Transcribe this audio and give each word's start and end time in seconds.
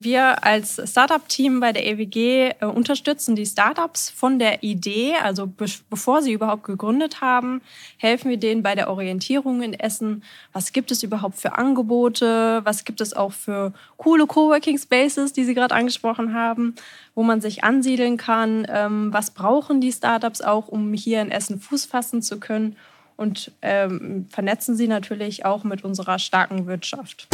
Wir 0.00 0.44
als 0.44 0.80
Startup-Team 0.84 1.58
bei 1.58 1.72
der 1.72 1.84
EWG 1.84 2.52
äh, 2.60 2.66
unterstützen 2.66 3.34
die 3.34 3.46
Startups 3.46 4.10
von 4.10 4.38
der 4.38 4.62
Idee, 4.62 5.16
also 5.20 5.48
be 5.48 5.66
bevor 5.90 6.22
sie 6.22 6.32
überhaupt 6.32 6.62
gegründet 6.62 7.20
haben, 7.20 7.62
helfen 7.96 8.30
wir 8.30 8.36
denen 8.36 8.62
bei 8.62 8.76
der 8.76 8.90
Orientierung 8.90 9.60
in 9.60 9.74
Essen. 9.74 10.22
Was 10.52 10.72
gibt 10.72 10.92
es 10.92 11.02
überhaupt 11.02 11.40
für 11.40 11.58
Angebote? 11.58 12.60
Was 12.62 12.84
gibt 12.84 13.00
es 13.00 13.12
auch 13.12 13.32
für 13.32 13.72
coole 13.96 14.28
Coworking 14.28 14.78
Spaces, 14.78 15.32
die 15.32 15.42
Sie 15.42 15.54
gerade 15.54 15.74
angesprochen 15.74 16.32
haben, 16.32 16.76
wo 17.16 17.24
man 17.24 17.40
sich 17.40 17.64
ansiedeln 17.64 18.18
kann? 18.18 18.68
Ähm, 18.70 19.12
was 19.12 19.32
brauchen 19.32 19.80
die 19.80 19.90
Startups 19.90 20.42
auch, 20.42 20.68
um 20.68 20.92
hier 20.92 21.22
in 21.22 21.32
Essen 21.32 21.58
Fuß 21.58 21.86
fassen 21.86 22.22
zu 22.22 22.38
können? 22.38 22.76
Und 23.16 23.50
ähm, 23.62 24.26
vernetzen 24.30 24.76
sie 24.76 24.86
natürlich 24.86 25.44
auch 25.44 25.64
mit 25.64 25.82
unserer 25.82 26.20
starken 26.20 26.68
Wirtschaft. 26.68 27.26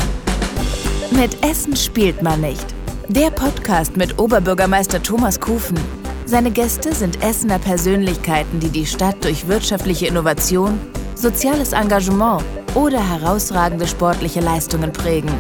Mit 1.10 1.44
Essen 1.44 1.76
spielt 1.76 2.22
man 2.22 2.40
nicht. 2.40 2.64
Der 3.08 3.30
Podcast 3.30 3.96
mit 3.96 4.18
Oberbürgermeister 4.18 5.02
Thomas 5.02 5.38
Kufen. 5.38 5.78
Seine 6.26 6.50
Gäste 6.50 6.94
sind 6.94 7.22
Essener 7.22 7.58
Persönlichkeiten, 7.58 8.58
die 8.58 8.70
die 8.70 8.86
Stadt 8.86 9.22
durch 9.22 9.46
wirtschaftliche 9.46 10.06
Innovation, 10.06 10.80
soziales 11.14 11.72
Engagement 11.72 12.42
oder 12.74 13.06
herausragende 13.06 13.86
sportliche 13.86 14.40
Leistungen 14.40 14.92
prägen. 14.92 15.30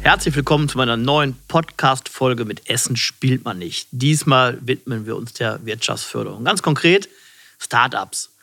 Herzlich 0.00 0.36
willkommen 0.36 0.68
zu 0.68 0.78
meiner 0.78 0.96
neuen 0.96 1.36
Podcast-Folge 1.48 2.44
mit 2.44 2.70
Essen 2.70 2.96
spielt 2.96 3.44
man 3.44 3.58
nicht. 3.58 3.88
Diesmal 3.90 4.58
widmen 4.60 5.06
wir 5.06 5.16
uns 5.16 5.32
der 5.32 5.64
Wirtschaftsförderung. 5.64 6.44
Ganz 6.44 6.62
konkret 6.62 7.08
Startups. 7.58 8.35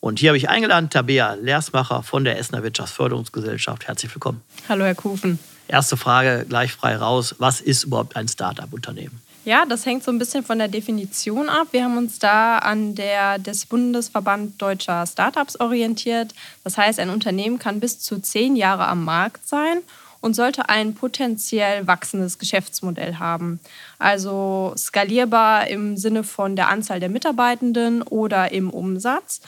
Und 0.00 0.18
hier 0.18 0.30
habe 0.30 0.38
ich 0.38 0.48
eingeladen 0.48 0.88
Tabea 0.88 1.34
Lersmacher 1.34 2.02
von 2.02 2.24
der 2.24 2.38
Essener 2.38 2.62
Wirtschaftsförderungsgesellschaft. 2.62 3.86
Herzlich 3.86 4.14
willkommen. 4.14 4.40
Hallo, 4.66 4.86
Herr 4.86 4.94
Kufen. 4.94 5.38
Erste 5.68 5.98
Frage 5.98 6.46
gleich 6.48 6.72
frei 6.72 6.96
raus. 6.96 7.34
Was 7.38 7.60
ist 7.60 7.84
überhaupt 7.84 8.16
ein 8.16 8.26
Start-up-Unternehmen? 8.26 9.20
Ja, 9.44 9.66
das 9.66 9.84
hängt 9.84 10.02
so 10.02 10.10
ein 10.10 10.18
bisschen 10.18 10.42
von 10.42 10.58
der 10.58 10.68
Definition 10.68 11.50
ab. 11.50 11.68
Wir 11.72 11.84
haben 11.84 11.98
uns 11.98 12.18
da 12.18 12.58
an 12.58 12.94
der 12.94 13.38
des 13.38 13.66
Bundesverband 13.66 14.60
Deutscher 14.60 15.06
Startups 15.06 15.60
orientiert. 15.60 16.34
Das 16.64 16.78
heißt, 16.78 16.98
ein 16.98 17.10
Unternehmen 17.10 17.58
kann 17.58 17.78
bis 17.78 18.00
zu 18.00 18.20
zehn 18.20 18.56
Jahre 18.56 18.86
am 18.86 19.04
Markt 19.04 19.46
sein 19.46 19.78
und 20.22 20.34
sollte 20.34 20.68
ein 20.68 20.94
potenziell 20.94 21.86
wachsendes 21.86 22.38
Geschäftsmodell 22.38 23.16
haben. 23.16 23.60
Also 23.98 24.74
skalierbar 24.76 25.68
im 25.68 25.96
Sinne 25.96 26.24
von 26.24 26.56
der 26.56 26.68
Anzahl 26.68 27.00
der 27.00 27.08
Mitarbeitenden 27.08 28.02
oder 28.02 28.52
im 28.52 28.70
Umsatz. 28.70 29.40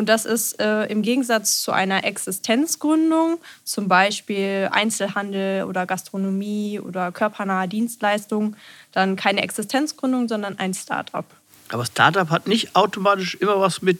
Und 0.00 0.08
das 0.08 0.24
ist 0.24 0.58
äh, 0.58 0.86
im 0.86 1.02
Gegensatz 1.02 1.60
zu 1.60 1.72
einer 1.72 2.04
Existenzgründung, 2.04 3.38
zum 3.64 3.86
Beispiel 3.86 4.70
Einzelhandel 4.72 5.64
oder 5.64 5.84
Gastronomie 5.84 6.80
oder 6.80 7.12
körpernahe 7.12 7.68
Dienstleistungen, 7.68 8.56
dann 8.92 9.16
keine 9.16 9.42
Existenzgründung, 9.42 10.26
sondern 10.26 10.58
ein 10.58 10.72
Start-up. 10.72 11.26
Aber 11.68 11.84
Start-up 11.84 12.30
hat 12.30 12.48
nicht 12.48 12.74
automatisch 12.76 13.34
immer 13.34 13.60
was 13.60 13.82
mit 13.82 13.98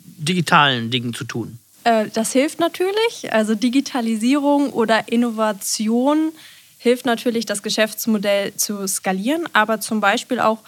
digitalen 0.00 0.90
Dingen 0.90 1.14
zu 1.14 1.24
tun. 1.24 1.58
Äh, 1.84 2.08
das 2.12 2.32
hilft 2.32 2.60
natürlich. 2.60 3.32
Also 3.32 3.54
Digitalisierung 3.54 4.70
oder 4.74 5.10
Innovation 5.10 6.32
hilft 6.76 7.06
natürlich, 7.06 7.46
das 7.46 7.62
Geschäftsmodell 7.62 8.54
zu 8.56 8.86
skalieren, 8.86 9.48
aber 9.54 9.80
zum 9.80 10.02
Beispiel 10.02 10.40
auch 10.40 10.58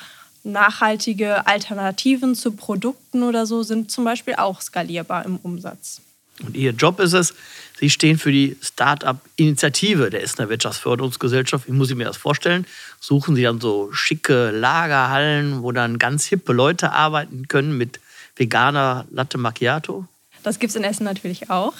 nachhaltige 0.45 1.47
Alternativen 1.47 2.35
zu 2.35 2.53
Produkten 2.53 3.23
oder 3.23 3.47
so 3.47 3.63
sind 3.63 3.91
zum 3.91 4.05
Beispiel 4.05 4.35
auch 4.35 4.61
skalierbar 4.61 5.25
im 5.25 5.37
Umsatz. 5.37 6.01
Und 6.43 6.57
Ihr 6.57 6.73
Job 6.73 7.01
ist 7.01 7.13
es, 7.13 7.35
Sie 7.79 7.91
stehen 7.91 8.19
für 8.19 8.33
die 8.33 8.57
Start-up-Initiative 8.61 10.11
der 10.11 10.23
Essener 10.23 10.49
Wirtschaftsförderungsgesellschaft. 10.49 11.67
Wie 11.67 11.73
muss 11.73 11.91
ich 11.91 11.97
mir 11.97 12.05
das 12.05 12.17
vorstellen? 12.17 12.67
Suchen 13.01 13.35
Sie 13.35 13.43
dann 13.43 13.61
so 13.61 13.93
schicke 13.93 14.51
Lagerhallen, 14.51 15.63
wo 15.63 15.73
dann 15.73 15.99
ganz 15.99 16.25
hippe 16.25 16.53
Leute 16.53 16.93
arbeiten 16.93 17.49
können 17.49 17.77
mit 17.77 18.01
veganer 18.37 19.07
Latte 19.11 19.39
Macchiato? 19.39 20.07
Das 20.45 20.59
gibt 20.59 20.71
es 20.71 20.77
in 20.77 20.85
Essen 20.85 21.05
natürlich 21.05 21.49
auch. 21.49 21.73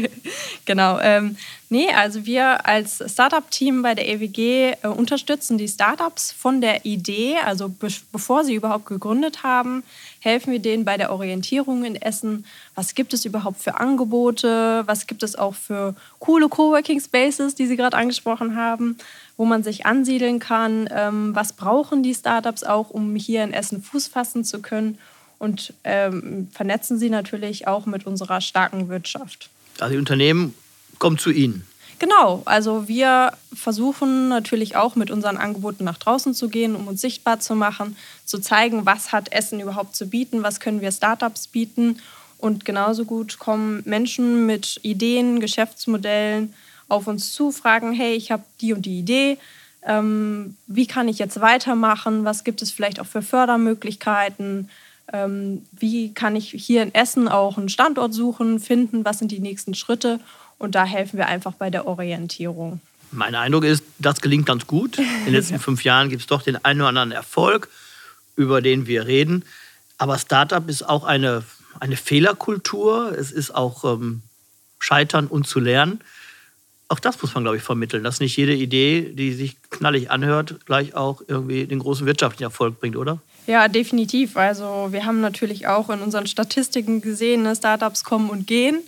genau. 0.66 0.98
Ähm, 1.00 1.38
nee, 1.70 1.88
also 1.90 2.26
wir 2.26 2.66
als 2.66 3.02
Startup-Team 3.06 3.80
bei 3.80 3.94
der 3.94 4.06
EWG 4.06 4.74
äh, 4.82 4.88
unterstützen 4.88 5.56
die 5.56 5.66
Startups 5.66 6.30
von 6.30 6.60
der 6.60 6.84
Idee, 6.84 7.38
also 7.38 7.70
be 7.70 7.88
bevor 8.12 8.44
sie 8.44 8.54
überhaupt 8.54 8.84
gegründet 8.84 9.42
haben, 9.44 9.82
helfen 10.20 10.52
wir 10.52 10.58
denen 10.58 10.84
bei 10.84 10.98
der 10.98 11.10
Orientierung 11.10 11.84
in 11.84 11.96
Essen. 11.96 12.44
Was 12.74 12.94
gibt 12.94 13.14
es 13.14 13.24
überhaupt 13.24 13.62
für 13.62 13.80
Angebote? 13.80 14.82
Was 14.84 15.06
gibt 15.06 15.22
es 15.22 15.34
auch 15.34 15.54
für 15.54 15.94
coole 16.18 16.50
Coworking 16.50 17.00
Spaces, 17.00 17.54
die 17.54 17.66
Sie 17.66 17.76
gerade 17.76 17.96
angesprochen 17.96 18.56
haben, 18.56 18.98
wo 19.38 19.46
man 19.46 19.62
sich 19.62 19.86
ansiedeln 19.86 20.38
kann? 20.38 20.86
Ähm, 20.92 21.34
was 21.34 21.54
brauchen 21.54 22.02
die 22.02 22.14
Startups 22.14 22.62
auch, 22.62 22.90
um 22.90 23.16
hier 23.16 23.42
in 23.42 23.54
Essen 23.54 23.82
Fuß 23.82 24.08
fassen 24.08 24.44
zu 24.44 24.60
können? 24.60 24.98
Und 25.42 25.74
ähm, 25.82 26.46
vernetzen 26.52 26.98
sie 27.00 27.10
natürlich 27.10 27.66
auch 27.66 27.84
mit 27.84 28.06
unserer 28.06 28.40
starken 28.40 28.88
Wirtschaft. 28.88 29.50
Also 29.80 29.94
die 29.94 29.98
Unternehmen 29.98 30.54
kommen 31.00 31.18
zu 31.18 31.32
Ihnen. 31.32 31.66
Genau, 31.98 32.42
also 32.44 32.86
wir 32.86 33.32
versuchen 33.52 34.28
natürlich 34.28 34.76
auch 34.76 34.94
mit 34.94 35.10
unseren 35.10 35.36
Angeboten 35.36 35.82
nach 35.82 35.98
draußen 35.98 36.32
zu 36.32 36.48
gehen, 36.48 36.76
um 36.76 36.86
uns 36.86 37.00
sichtbar 37.00 37.40
zu 37.40 37.56
machen, 37.56 37.96
zu 38.24 38.38
zeigen, 38.38 38.86
was 38.86 39.10
hat 39.10 39.32
Essen 39.32 39.58
überhaupt 39.58 39.96
zu 39.96 40.06
bieten, 40.06 40.44
was 40.44 40.60
können 40.60 40.80
wir 40.80 40.92
Startups 40.92 41.48
bieten. 41.48 41.98
Und 42.38 42.64
genauso 42.64 43.04
gut 43.04 43.40
kommen 43.40 43.82
Menschen 43.84 44.46
mit 44.46 44.78
Ideen, 44.84 45.40
Geschäftsmodellen 45.40 46.54
auf 46.88 47.08
uns 47.08 47.32
zu, 47.32 47.50
fragen, 47.50 47.92
hey, 47.92 48.14
ich 48.14 48.30
habe 48.30 48.44
die 48.60 48.74
und 48.74 48.86
die 48.86 49.00
Idee, 49.00 49.38
ähm, 49.84 50.56
wie 50.68 50.86
kann 50.86 51.08
ich 51.08 51.18
jetzt 51.18 51.40
weitermachen, 51.40 52.24
was 52.24 52.44
gibt 52.44 52.62
es 52.62 52.70
vielleicht 52.70 53.00
auch 53.00 53.06
für 53.06 53.22
Fördermöglichkeiten, 53.22 54.68
wie 55.08 56.14
kann 56.14 56.36
ich 56.36 56.50
hier 56.50 56.82
in 56.82 56.94
Essen 56.94 57.28
auch 57.28 57.58
einen 57.58 57.68
Standort 57.68 58.14
suchen, 58.14 58.60
finden, 58.60 59.04
was 59.04 59.18
sind 59.18 59.30
die 59.30 59.40
nächsten 59.40 59.74
Schritte. 59.74 60.20
Und 60.58 60.74
da 60.74 60.84
helfen 60.84 61.18
wir 61.18 61.26
einfach 61.26 61.52
bei 61.52 61.70
der 61.70 61.86
Orientierung. 61.86 62.80
Mein 63.10 63.34
Eindruck 63.34 63.64
ist, 63.64 63.84
das 63.98 64.20
gelingt 64.20 64.46
ganz 64.46 64.66
gut. 64.66 64.98
In 64.98 65.24
den 65.26 65.34
letzten 65.34 65.58
fünf 65.60 65.84
Jahren 65.84 66.08
gibt 66.08 66.22
es 66.22 66.28
doch 66.28 66.42
den 66.42 66.64
einen 66.64 66.80
oder 66.80 66.88
anderen 66.88 67.12
Erfolg, 67.12 67.68
über 68.36 68.62
den 68.62 68.86
wir 68.86 69.06
reden. 69.06 69.44
Aber 69.98 70.18
Startup 70.18 70.66
ist 70.68 70.88
auch 70.88 71.04
eine, 71.04 71.44
eine 71.78 71.96
Fehlerkultur. 71.96 73.12
Es 73.16 73.30
ist 73.30 73.54
auch 73.54 73.84
ähm, 73.84 74.22
Scheitern 74.78 75.26
und 75.26 75.46
zu 75.46 75.60
lernen. 75.60 76.00
Auch 76.88 76.98
das 76.98 77.20
muss 77.22 77.34
man, 77.34 77.44
glaube 77.44 77.56
ich, 77.56 77.62
vermitteln, 77.62 78.04
dass 78.04 78.20
nicht 78.20 78.36
jede 78.36 78.54
Idee, 78.54 79.12
die 79.14 79.32
sich 79.32 79.56
knallig 79.70 80.10
anhört, 80.10 80.64
gleich 80.66 80.94
auch 80.94 81.22
irgendwie 81.26 81.66
den 81.66 81.78
großen 81.78 82.06
wirtschaftlichen 82.06 82.44
Erfolg 82.44 82.80
bringt, 82.80 82.96
oder? 82.96 83.20
Ja, 83.46 83.66
definitiv. 83.66 84.36
Also 84.36 84.88
wir 84.90 85.04
haben 85.04 85.20
natürlich 85.20 85.66
auch 85.66 85.90
in 85.90 86.00
unseren 86.00 86.26
Statistiken 86.26 87.00
gesehen, 87.00 87.42
ne, 87.42 87.56
Startups 87.56 88.04
kommen 88.04 88.30
und 88.30 88.46
gehen. 88.46 88.78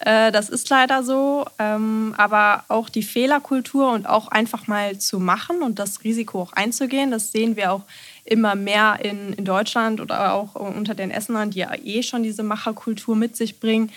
Äh, 0.00 0.32
das 0.32 0.48
ist 0.48 0.68
leider 0.68 1.04
so. 1.04 1.46
Ähm, 1.58 2.14
aber 2.16 2.64
auch 2.68 2.88
die 2.88 3.04
Fehlerkultur 3.04 3.92
und 3.92 4.08
auch 4.08 4.28
einfach 4.28 4.66
mal 4.66 4.98
zu 4.98 5.20
machen 5.20 5.62
und 5.62 5.78
das 5.78 6.02
Risiko 6.02 6.42
auch 6.42 6.52
einzugehen, 6.54 7.10
das 7.10 7.30
sehen 7.30 7.54
wir 7.54 7.72
auch 7.72 7.82
immer 8.24 8.54
mehr 8.54 8.98
in, 9.02 9.44
Deutschland 9.44 10.00
oder 10.00 10.34
auch 10.34 10.54
unter 10.54 10.94
den 10.94 11.10
Essenern, 11.10 11.50
die 11.50 11.60
ja 11.60 11.74
eh 11.74 12.02
schon 12.02 12.22
diese 12.22 12.42
Macherkultur 12.42 13.14
mit 13.14 13.36
sich 13.36 13.60
bringen, 13.60 13.90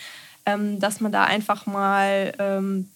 ähm, 0.46 0.80
dass 0.80 1.00
man 1.00 1.12
da 1.12 1.24
einfach 1.24 1.66
mal 1.66 2.34
ähm, 2.38 2.90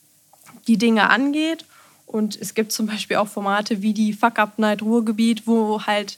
die 0.67 0.77
Dinge 0.77 1.09
angeht. 1.09 1.65
Und 2.05 2.39
es 2.39 2.53
gibt 2.53 2.71
zum 2.71 2.87
Beispiel 2.87 3.17
auch 3.17 3.27
Formate 3.27 3.81
wie 3.81 3.93
die 3.93 4.13
Fuck 4.13 4.39
Up 4.39 4.59
Night 4.59 4.81
Ruhrgebiet, 4.81 5.45
wo 5.45 5.81
halt 5.85 6.17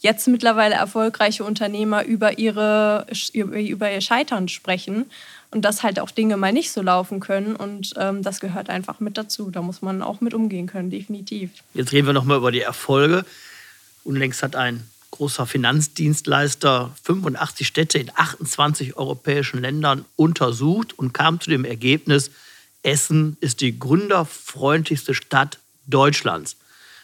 jetzt 0.00 0.26
mittlerweile 0.28 0.74
erfolgreiche 0.74 1.44
Unternehmer 1.44 2.04
über, 2.04 2.38
ihre, 2.38 3.06
über 3.32 3.92
ihr 3.92 4.00
Scheitern 4.00 4.48
sprechen 4.48 5.06
und 5.50 5.64
dass 5.64 5.82
halt 5.82 6.00
auch 6.00 6.10
Dinge 6.10 6.36
mal 6.36 6.52
nicht 6.52 6.72
so 6.72 6.82
laufen 6.82 7.20
können. 7.20 7.56
Und 7.56 7.94
ähm, 7.96 8.22
das 8.22 8.40
gehört 8.40 8.70
einfach 8.70 9.00
mit 9.00 9.18
dazu. 9.18 9.50
Da 9.50 9.62
muss 9.62 9.82
man 9.82 10.02
auch 10.02 10.20
mit 10.20 10.34
umgehen 10.34 10.66
können, 10.66 10.90
definitiv. 10.90 11.50
Jetzt 11.74 11.92
reden 11.92 12.06
wir 12.06 12.12
nochmal 12.12 12.38
über 12.38 12.52
die 12.52 12.60
Erfolge. 12.60 13.24
Unlängst 14.04 14.42
hat 14.42 14.56
ein 14.56 14.88
großer 15.10 15.46
Finanzdienstleister 15.46 16.94
85 17.02 17.66
Städte 17.66 17.98
in 17.98 18.10
28 18.14 18.96
europäischen 18.96 19.60
Ländern 19.60 20.04
untersucht 20.16 20.98
und 20.98 21.12
kam 21.12 21.40
zu 21.40 21.50
dem 21.50 21.64
Ergebnis, 21.64 22.30
Essen 22.82 23.36
ist 23.40 23.60
die 23.60 23.78
gründerfreundlichste 23.78 25.14
Stadt 25.14 25.58
Deutschlands. 25.86 26.56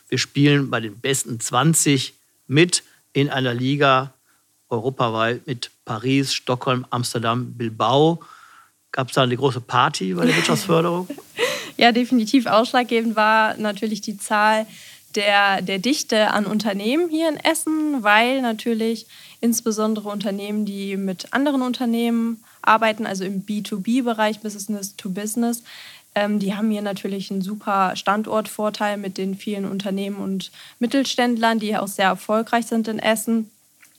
Wir 0.08 0.18
spielen 0.18 0.70
bei 0.70 0.80
den 0.80 0.98
besten 0.98 1.40
20 1.40 2.14
mit 2.46 2.84
in 3.16 3.30
einer 3.30 3.54
Liga 3.54 4.12
europaweit 4.68 5.46
mit 5.46 5.70
Paris, 5.86 6.34
Stockholm, 6.34 6.84
Amsterdam, 6.90 7.54
Bilbao. 7.54 8.20
Gab 8.92 9.08
es 9.08 9.14
da 9.14 9.22
eine 9.22 9.38
große 9.38 9.62
Party 9.62 10.12
bei 10.12 10.26
der 10.26 10.36
Wirtschaftsförderung? 10.36 11.08
ja, 11.78 11.92
definitiv 11.92 12.44
ausschlaggebend 12.44 13.16
war 13.16 13.56
natürlich 13.56 14.02
die 14.02 14.18
Zahl 14.18 14.66
der, 15.14 15.62
der 15.62 15.78
Dichte 15.78 16.30
an 16.30 16.44
Unternehmen 16.44 17.08
hier 17.08 17.30
in 17.30 17.38
Essen, 17.38 18.02
weil 18.02 18.42
natürlich 18.42 19.06
insbesondere 19.40 20.10
Unternehmen, 20.10 20.66
die 20.66 20.98
mit 20.98 21.32
anderen 21.32 21.62
Unternehmen 21.62 22.44
arbeiten, 22.60 23.06
also 23.06 23.24
im 23.24 23.46
B2B-Bereich, 23.46 24.40
Business 24.40 24.94
to 24.96 25.08
Business. 25.08 25.62
Ähm, 26.16 26.38
die 26.38 26.56
haben 26.56 26.70
hier 26.70 26.82
natürlich 26.82 27.30
einen 27.30 27.42
super 27.42 27.94
Standortvorteil 27.94 28.96
mit 28.96 29.18
den 29.18 29.36
vielen 29.36 29.66
Unternehmen 29.66 30.16
und 30.16 30.50
Mittelständlern, 30.78 31.58
die 31.58 31.76
auch 31.76 31.86
sehr 31.86 32.06
erfolgreich 32.06 32.66
sind 32.66 32.88
in 32.88 32.98
Essen. 32.98 33.50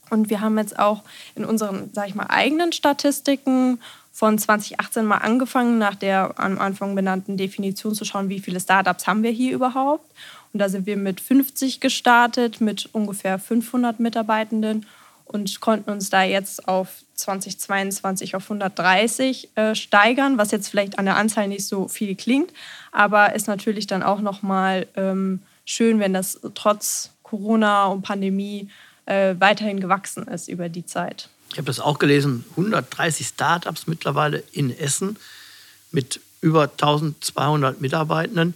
Und 0.10 0.30
wir 0.30 0.42
haben 0.42 0.58
jetzt 0.58 0.80
auch 0.80 1.04
in 1.36 1.46
unseren, 1.46 1.92
sag 1.94 2.08
ich 2.10 2.16
mal, 2.16 2.26
eigenen 2.26 2.72
Statistiken 2.72 3.80
von 4.12 4.40
2018 4.40 5.06
mal 5.06 5.18
angefangen, 5.18 5.78
nach 5.78 5.94
der 5.94 6.34
am 6.38 6.58
Anfang 6.58 6.96
benannten 6.96 7.38
Definition 7.38 7.94
zu 7.94 8.04
schauen, 8.04 8.30
wie 8.30 8.40
viele 8.40 8.60
Startups 8.60 9.06
haben 9.06 9.22
wir 9.22 9.30
hier 9.30 9.54
überhaupt. 9.54 10.12
Und 10.54 10.60
da 10.60 10.70
sind 10.70 10.88
wir 10.88 10.98
mit 10.98 11.22
50 11.22 11.82
gestartet, 11.82 12.62
mit 12.62 12.90
ungefähr 12.94 13.38
500 13.38 14.00
Mitarbeitenden 14.00 14.88
und 15.28 15.60
konnten 15.60 15.90
uns 15.90 16.10
da 16.10 16.24
jetzt 16.24 16.68
auf 16.68 17.04
2022 17.16 18.36
auf 18.36 18.44
130 18.44 19.50
äh, 19.56 19.76
steigern, 19.76 20.38
was 20.38 20.52
jetzt 20.52 20.70
vielleicht 20.70 21.00
an 21.00 21.06
der 21.06 21.18
Anzahl 21.18 21.48
nicht 21.48 21.66
so 21.66 21.88
viel 21.88 22.16
klingt, 22.16 22.52
aber 22.92 23.34
ist 23.36 23.48
natürlich 23.48 23.88
dann 23.88 24.04
auch 24.04 24.22
nochmal 24.22 24.88
ähm, 24.96 25.42
schön, 25.66 26.00
wenn 26.00 26.14
das 26.14 26.40
trotz 26.56 27.12
Corona 27.24 27.88
und 27.88 28.04
Pandemie 28.04 28.70
äh, 29.06 29.36
weiterhin 29.40 29.80
gewachsen 29.80 30.28
ist 30.28 30.48
über 30.48 30.70
die 30.70 30.86
Zeit. 30.86 31.30
Ich 31.52 31.58
habe 31.58 31.68
das 31.68 31.80
auch 31.80 32.00
gelesen, 32.00 32.46
130 32.52 33.28
Startups 33.28 33.88
mittlerweile 33.88 34.44
in 34.52 34.78
Essen 34.78 35.18
mit 35.92 36.20
über 36.42 36.64
1200 36.64 37.82
Mitarbeitenden. 37.82 38.54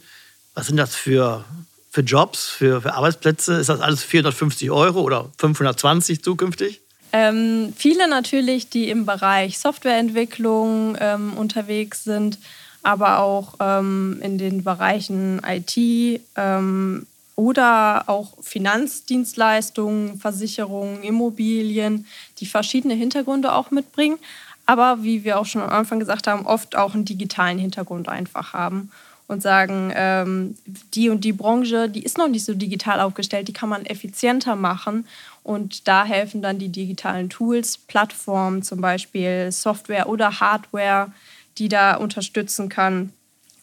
Was 0.54 0.68
sind 0.68 0.78
das 0.78 0.96
für, 0.96 1.46
für 1.92 2.02
Jobs, 2.02 2.48
für, 2.48 2.82
für 2.82 2.94
Arbeitsplätze? 2.94 3.54
Ist 3.56 3.70
das 3.70 3.82
alles 3.82 4.02
450 4.04 4.72
Euro 4.72 5.02
oder 5.02 5.30
520 5.38 6.24
zukünftig? 6.24 6.82
Ähm, 7.12 7.74
viele 7.76 8.08
natürlich, 8.08 8.70
die 8.70 8.90
im 8.90 9.06
Bereich 9.06 9.60
Softwareentwicklung 9.60 10.98
ähm, 11.00 11.34
unterwegs 11.34 12.06
sind, 12.06 12.40
aber 12.82 13.20
auch 13.20 13.56
ähm, 13.60 14.20
in 14.24 14.38
den 14.38 14.64
Bereichen 14.64 15.42
IT, 15.46 16.22
ähm, 16.38 17.06
oder 17.36 18.04
auch 18.08 18.42
Finanzdienstleistungen, 18.42 20.20
Versicherungen, 20.20 21.04
Immobilien, 21.04 22.06
die 22.38 22.46
verschiedene 22.46 22.94
Hintergründe 22.94 23.54
auch 23.54 23.72
mitbringen, 23.72 24.20
aber 24.66 25.04
wie 25.04 25.24
wir 25.24 25.40
auch 25.40 25.46
schon 25.46 25.62
am 25.62 25.70
Anfang 25.70 26.00
gesagt 26.00 26.28
haben, 26.28 26.46
oft 26.46 26.76
auch 26.76 26.94
einen 26.94 27.04
digitalen 27.04 27.58
Hintergrund 27.58 28.08
einfach 28.08 28.54
haben 28.54 28.92
und 29.32 29.42
sagen, 29.42 29.92
ähm, 29.96 30.56
die 30.94 31.10
und 31.10 31.24
die 31.24 31.34
Branche, 31.34 31.90
die 31.90 32.04
ist 32.04 32.18
noch 32.18 32.28
nicht 32.28 32.46
so 32.46 32.54
digital 32.54 33.00
aufgestellt, 33.00 33.48
die 33.48 33.54
kann 33.54 33.70
man 33.70 33.86
effizienter 33.86 34.56
machen 34.56 35.08
und 35.44 35.88
da 35.88 36.04
helfen 36.06 36.42
dann 36.42 36.60
die 36.60 36.70
digitalen 36.70 37.30
Tools, 37.30 37.78
Plattformen 37.78 38.62
zum 38.62 38.82
Beispiel, 38.82 39.52
Software 39.52 40.08
oder 40.08 40.40
Hardware, 40.40 41.12
die 41.58 41.70
da 41.70 41.96
unterstützen 41.96 42.70
kann 42.70 43.12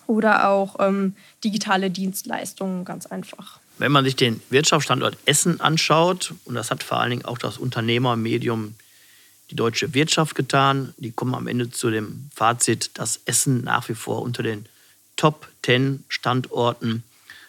oder 0.07 0.49
auch 0.49 0.77
ähm, 0.81 1.15
digitale 1.45 1.91
Dienstleistungen 1.91 2.85
ganz 2.85 3.07
einfach. 3.07 3.61
Wenn 3.77 3.93
man 3.93 4.05
sich 4.05 4.17
den 4.17 4.43
Wirtschaftsstandort 4.51 5.17
Essen 5.25 5.61
anschaut, 5.61 6.35
und 6.45 6.55
das 6.55 6.71
hat 6.71 6.83
vor 6.83 6.99
allen 6.99 7.11
Dingen 7.11 7.25
auch 7.25 7.39
das 7.39 7.59
Unternehmermedium 7.59 8.75
die 9.51 9.57
deutsche 9.57 9.95
Wirtschaft 9.95 10.35
getan, 10.35 10.95
die 10.97 11.13
kommen 11.13 11.35
am 11.35 11.47
Ende 11.47 11.71
zu 11.71 11.91
dem 11.91 12.29
Fazit, 12.35 12.91
dass 12.95 13.21
Essen 13.25 13.63
nach 13.63 13.89
wie 13.89 13.95
vor 13.95 14.23
unter 14.23 14.43
den 14.43 14.67
Top 15.19 15.47
10 15.65 16.05
Standorten 16.09 17.03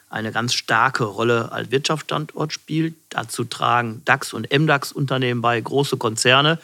eine 0.09 0.33
ganz 0.33 0.53
starke 0.53 1.05
Rolle 1.05 1.51
als 1.53 1.71
Wirtschaftsstandort 1.71 2.51
spielt. 2.51 2.95
Dazu 3.09 3.45
tragen 3.45 4.01
DAX- 4.03 4.33
und 4.33 4.51
MDAX-Unternehmen 4.51 5.41
bei, 5.41 5.61
große 5.61 5.95
Konzerne. 5.97 6.59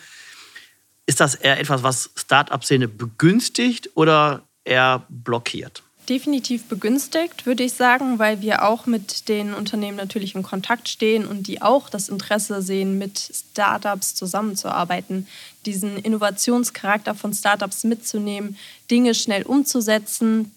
Ist 1.05 1.21
das 1.21 1.35
eher 1.35 1.59
etwas, 1.59 1.83
was 1.83 2.09
Start-up-Szene 2.15 2.87
begünstigt 2.87 3.91
oder 3.95 4.41
eher 4.65 5.03
blockiert? 5.07 5.83
definitiv 6.09 6.65
begünstigt, 6.65 7.45
würde 7.45 7.63
ich 7.63 7.73
sagen, 7.73 8.19
weil 8.19 8.41
wir 8.41 8.63
auch 8.63 8.85
mit 8.85 9.27
den 9.27 9.53
Unternehmen 9.53 9.97
natürlich 9.97 10.35
in 10.35 10.43
Kontakt 10.43 10.87
stehen 10.87 11.25
und 11.25 11.47
die 11.47 11.61
auch 11.61 11.89
das 11.89 12.09
Interesse 12.09 12.61
sehen, 12.61 12.97
mit 12.97 13.17
Startups 13.19 14.15
zusammenzuarbeiten, 14.15 15.27
diesen 15.65 15.97
Innovationscharakter 15.97 17.15
von 17.15 17.33
Startups 17.33 17.83
mitzunehmen, 17.83 18.57
Dinge 18.91 19.15
schnell 19.15 19.43
umzusetzen, 19.43 20.51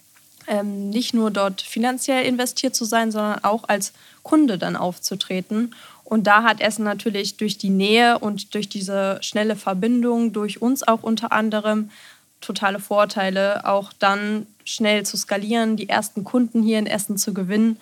ähm, 0.49 0.91
nicht 0.91 1.15
nur 1.15 1.31
dort 1.31 1.63
finanziell 1.63 2.25
investiert 2.25 2.75
zu 2.75 2.85
sein, 2.85 3.11
sondern 3.11 3.45
auch 3.45 3.69
als 3.69 3.93
Kunde 4.23 4.59
dann 4.59 4.77
aufzutreten. 4.77 5.75
Und 6.05 6.27
da 6.27 6.43
hat 6.43 6.61
Essen 6.61 6.85
natürlich 6.85 7.37
durch 7.37 7.59
die 7.59 7.71
Nähe 7.71 8.19
und 8.19 8.55
durch 8.55 8.69
diese 8.69 9.19
schnelle 9.21 9.57
Verbindung, 9.57 10.33
durch 10.33 10.63
uns 10.63 10.87
auch 10.87 11.03
unter 11.03 11.33
anderem, 11.33 11.91
totale 12.41 12.79
Vorteile, 12.79 13.67
auch 13.67 13.93
dann 13.93 14.47
schnell 14.65 15.05
zu 15.05 15.17
skalieren, 15.17 15.77
die 15.77 15.89
ersten 15.89 16.25
Kunden 16.25 16.63
hier 16.63 16.79
in 16.79 16.87
Essen 16.87 17.19
zu 17.19 17.35
gewinnen. 17.35 17.79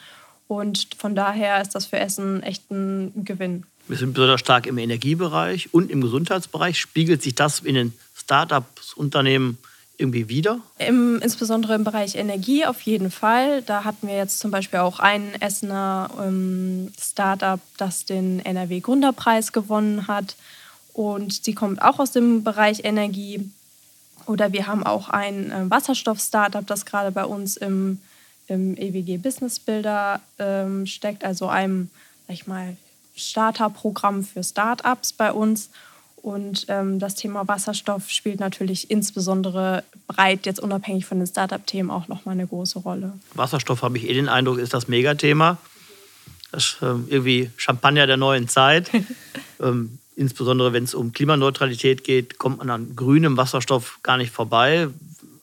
Und 0.48 0.88
von 0.98 1.14
daher 1.14 1.60
ist 1.60 1.74
das 1.74 1.86
für 1.86 1.98
Essen 1.98 2.42
echt 2.42 2.70
ein 2.70 3.24
Gewinn. 3.24 3.64
Wir 3.88 3.96
sind 3.96 4.14
besonders 4.14 4.40
stark 4.40 4.66
im 4.66 4.78
Energiebereich 4.78 5.72
und 5.72 5.90
im 5.90 6.00
Gesundheitsbereich. 6.00 6.78
Spiegelt 6.78 7.22
sich 7.22 7.34
das 7.34 7.60
in 7.60 7.74
den 7.74 7.92
Startups, 8.16 8.94
Unternehmen 8.94 9.58
irgendwie 9.98 10.28
wieder? 10.28 10.60
Im, 10.78 11.20
insbesondere 11.22 11.74
im 11.74 11.84
Bereich 11.84 12.14
Energie 12.14 12.66
auf 12.66 12.80
jeden 12.82 13.10
Fall. 13.10 13.62
Da 13.62 13.84
hatten 13.84 14.08
wir 14.08 14.16
jetzt 14.16 14.38
zum 14.38 14.50
Beispiel 14.50 14.80
auch 14.80 15.00
ein 15.00 15.40
Essener 15.40 16.10
ähm, 16.20 16.92
Startup, 17.00 17.60
das 17.78 18.04
den 18.04 18.44
NRW 18.44 18.80
Gründerpreis 18.80 19.52
gewonnen 19.52 20.06
hat. 20.06 20.36
Und 20.92 21.44
sie 21.44 21.54
kommt 21.54 21.82
auch 21.82 21.98
aus 21.98 22.12
dem 22.12 22.44
Bereich 22.44 22.84
Energie. 22.84 23.50
Oder 24.26 24.52
wir 24.52 24.66
haben 24.66 24.84
auch 24.84 25.08
ein 25.08 25.50
äh, 25.50 25.70
Wasserstoff-Startup, 25.70 26.66
das 26.66 26.84
gerade 26.86 27.12
bei 27.12 27.24
uns 27.24 27.56
im, 27.56 27.98
im 28.48 28.76
EWG 28.76 29.18
Business 29.18 29.58
Builder 29.60 30.20
ähm, 30.38 30.86
steckt, 30.86 31.24
also 31.24 31.48
einem, 31.48 31.90
sag 32.26 32.34
ich 32.34 32.46
mal, 32.46 32.76
Starterprogramm 33.14 34.24
für 34.24 34.44
Startups 34.44 35.12
bei 35.12 35.32
uns. 35.32 35.70
Und 36.26 36.66
ähm, 36.66 36.98
das 36.98 37.14
Thema 37.14 37.46
Wasserstoff 37.46 38.10
spielt 38.10 38.40
natürlich 38.40 38.90
insbesondere 38.90 39.84
breit, 40.08 40.44
jetzt 40.44 40.58
unabhängig 40.58 41.06
von 41.06 41.18
den 41.18 41.28
Startup-Themen, 41.28 41.88
auch 41.88 42.08
nochmal 42.08 42.32
eine 42.32 42.48
große 42.48 42.80
Rolle. 42.80 43.12
Wasserstoff, 43.34 43.82
habe 43.82 43.96
ich 43.96 44.08
eh 44.08 44.14
den 44.14 44.28
Eindruck, 44.28 44.58
ist 44.58 44.74
das 44.74 44.88
Megathema. 44.88 45.58
Das 46.50 46.64
ist 46.64 46.78
ähm, 46.82 47.06
irgendwie 47.08 47.52
Champagner 47.56 48.08
der 48.08 48.16
neuen 48.16 48.48
Zeit. 48.48 48.90
ähm, 49.62 50.00
insbesondere 50.16 50.72
wenn 50.72 50.82
es 50.82 50.96
um 50.96 51.12
Klimaneutralität 51.12 52.02
geht, 52.02 52.38
kommt 52.38 52.58
man 52.58 52.70
an 52.70 52.96
grünem 52.96 53.36
Wasserstoff 53.36 54.00
gar 54.02 54.16
nicht 54.16 54.32
vorbei. 54.32 54.88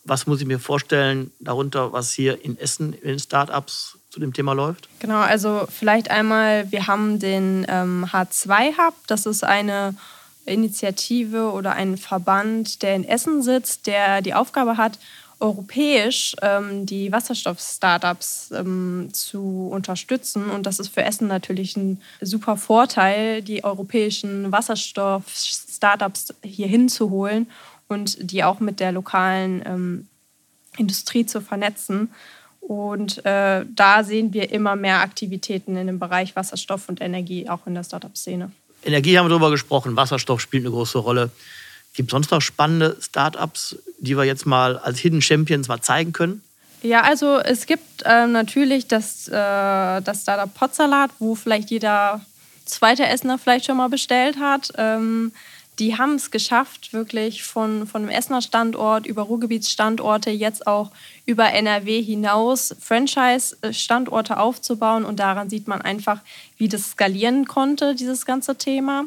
Was 0.03 0.27
muss 0.27 0.41
ich 0.41 0.47
mir 0.47 0.59
vorstellen 0.59 1.31
darunter, 1.39 1.93
was 1.93 2.11
hier 2.11 2.43
in 2.43 2.59
Essen 2.59 2.91
in 2.91 3.19
Startups 3.19 3.99
zu 4.09 4.19
dem 4.19 4.33
Thema 4.33 4.51
läuft? 4.51 4.89
Genau, 4.99 5.21
also 5.21 5.65
vielleicht 5.69 6.11
einmal, 6.11 6.69
wir 6.73 6.87
haben 6.87 7.19
den 7.19 7.65
ähm, 7.69 8.05
H2-Hub. 8.11 8.95
Das 9.07 9.25
ist 9.25 9.45
eine 9.45 9.95
Initiative 10.45 11.51
oder 11.51 11.73
ein 11.73 11.97
Verband, 11.97 12.81
der 12.81 12.95
in 12.95 13.07
Essen 13.07 13.41
sitzt, 13.41 13.87
der 13.87 14.21
die 14.21 14.33
Aufgabe 14.33 14.77
hat, 14.77 14.99
europäisch 15.39 16.35
ähm, 16.41 16.85
die 16.85 17.11
Wasserstoff-Startups 17.11 18.51
ähm, 18.51 19.09
zu 19.11 19.69
unterstützen. 19.71 20.49
Und 20.49 20.65
das 20.65 20.79
ist 20.79 20.89
für 20.89 21.03
Essen 21.03 21.27
natürlich 21.27 21.75
ein 21.75 22.01
super 22.21 22.55
Vorteil, 22.55 23.41
die 23.41 23.63
europäischen 23.63 24.51
Wasserstoff-Startups 24.51 26.33
hier 26.43 26.67
hinzuholen 26.67 27.47
und 27.87 28.31
die 28.31 28.43
auch 28.43 28.59
mit 28.59 28.79
der 28.79 28.93
lokalen 28.93 29.61
ähm, 29.65 30.07
Industrie 30.77 31.25
zu 31.25 31.41
vernetzen. 31.41 32.11
Und 32.61 33.25
äh, 33.25 33.65
da 33.75 34.03
sehen 34.05 34.33
wir 34.33 34.51
immer 34.51 34.77
mehr 34.77 35.01
Aktivitäten 35.01 35.75
in 35.75 35.87
dem 35.87 35.99
Bereich 35.99 36.35
Wasserstoff 36.37 36.87
und 36.87 37.01
Energie, 37.01 37.49
auch 37.49 37.67
in 37.67 37.73
der 37.73 37.83
Startup-Szene. 37.83 38.51
Energie 38.85 39.17
haben 39.17 39.25
wir 39.25 39.29
darüber 39.29 39.51
gesprochen, 39.51 39.95
Wasserstoff 39.95 40.41
spielt 40.41 40.63
eine 40.63 40.71
große 40.71 40.97
Rolle. 40.97 41.29
Gibt 41.93 42.09
es 42.09 42.11
sonst 42.11 42.31
noch 42.31 42.41
spannende 42.41 42.97
Startups, 42.99 43.75
die 43.99 44.17
wir 44.17 44.23
jetzt 44.23 44.45
mal 44.45 44.77
als 44.77 44.99
Hidden 44.99 45.21
Champions 45.21 45.67
mal 45.67 45.81
zeigen 45.81 46.11
können? 46.11 46.41
Ja, 46.81 47.01
also 47.01 47.37
es 47.37 47.65
gibt 47.65 48.03
äh, 48.03 48.27
natürlich 48.27 48.87
das, 48.87 49.27
äh, 49.27 49.31
das 49.31 50.21
Startup 50.21 50.53
Potsalat, 50.53 51.11
wo 51.19 51.35
vielleicht 51.35 51.69
jeder 51.69 52.21
zweite 52.65 53.05
Essener 53.05 53.37
vielleicht 53.37 53.65
schon 53.65 53.77
mal 53.77 53.89
bestellt 53.89 54.37
hat. 54.37 54.71
Ähm, 54.77 55.31
die 55.79 55.97
haben 55.97 56.15
es 56.15 56.29
geschafft, 56.29 56.93
wirklich 56.93 57.43
von, 57.43 57.87
von 57.87 58.03
dem 58.03 58.09
Essener 58.09 58.41
Standort 58.41 59.07
über 59.07 59.23
Ruhrgebietsstandorte 59.23 60.29
jetzt 60.29 60.67
auch 60.67 60.91
über 61.25 61.51
NRW 61.51 62.01
hinaus 62.01 62.75
Franchise-Standorte 62.79 64.37
aufzubauen. 64.37 65.03
Und 65.03 65.19
daran 65.19 65.49
sieht 65.49 65.67
man 65.67 65.81
einfach, 65.81 66.21
wie 66.57 66.67
das 66.67 66.91
skalieren 66.91 67.45
konnte, 67.45 67.95
dieses 67.95 68.25
ganze 68.25 68.55
Thema. 68.55 69.05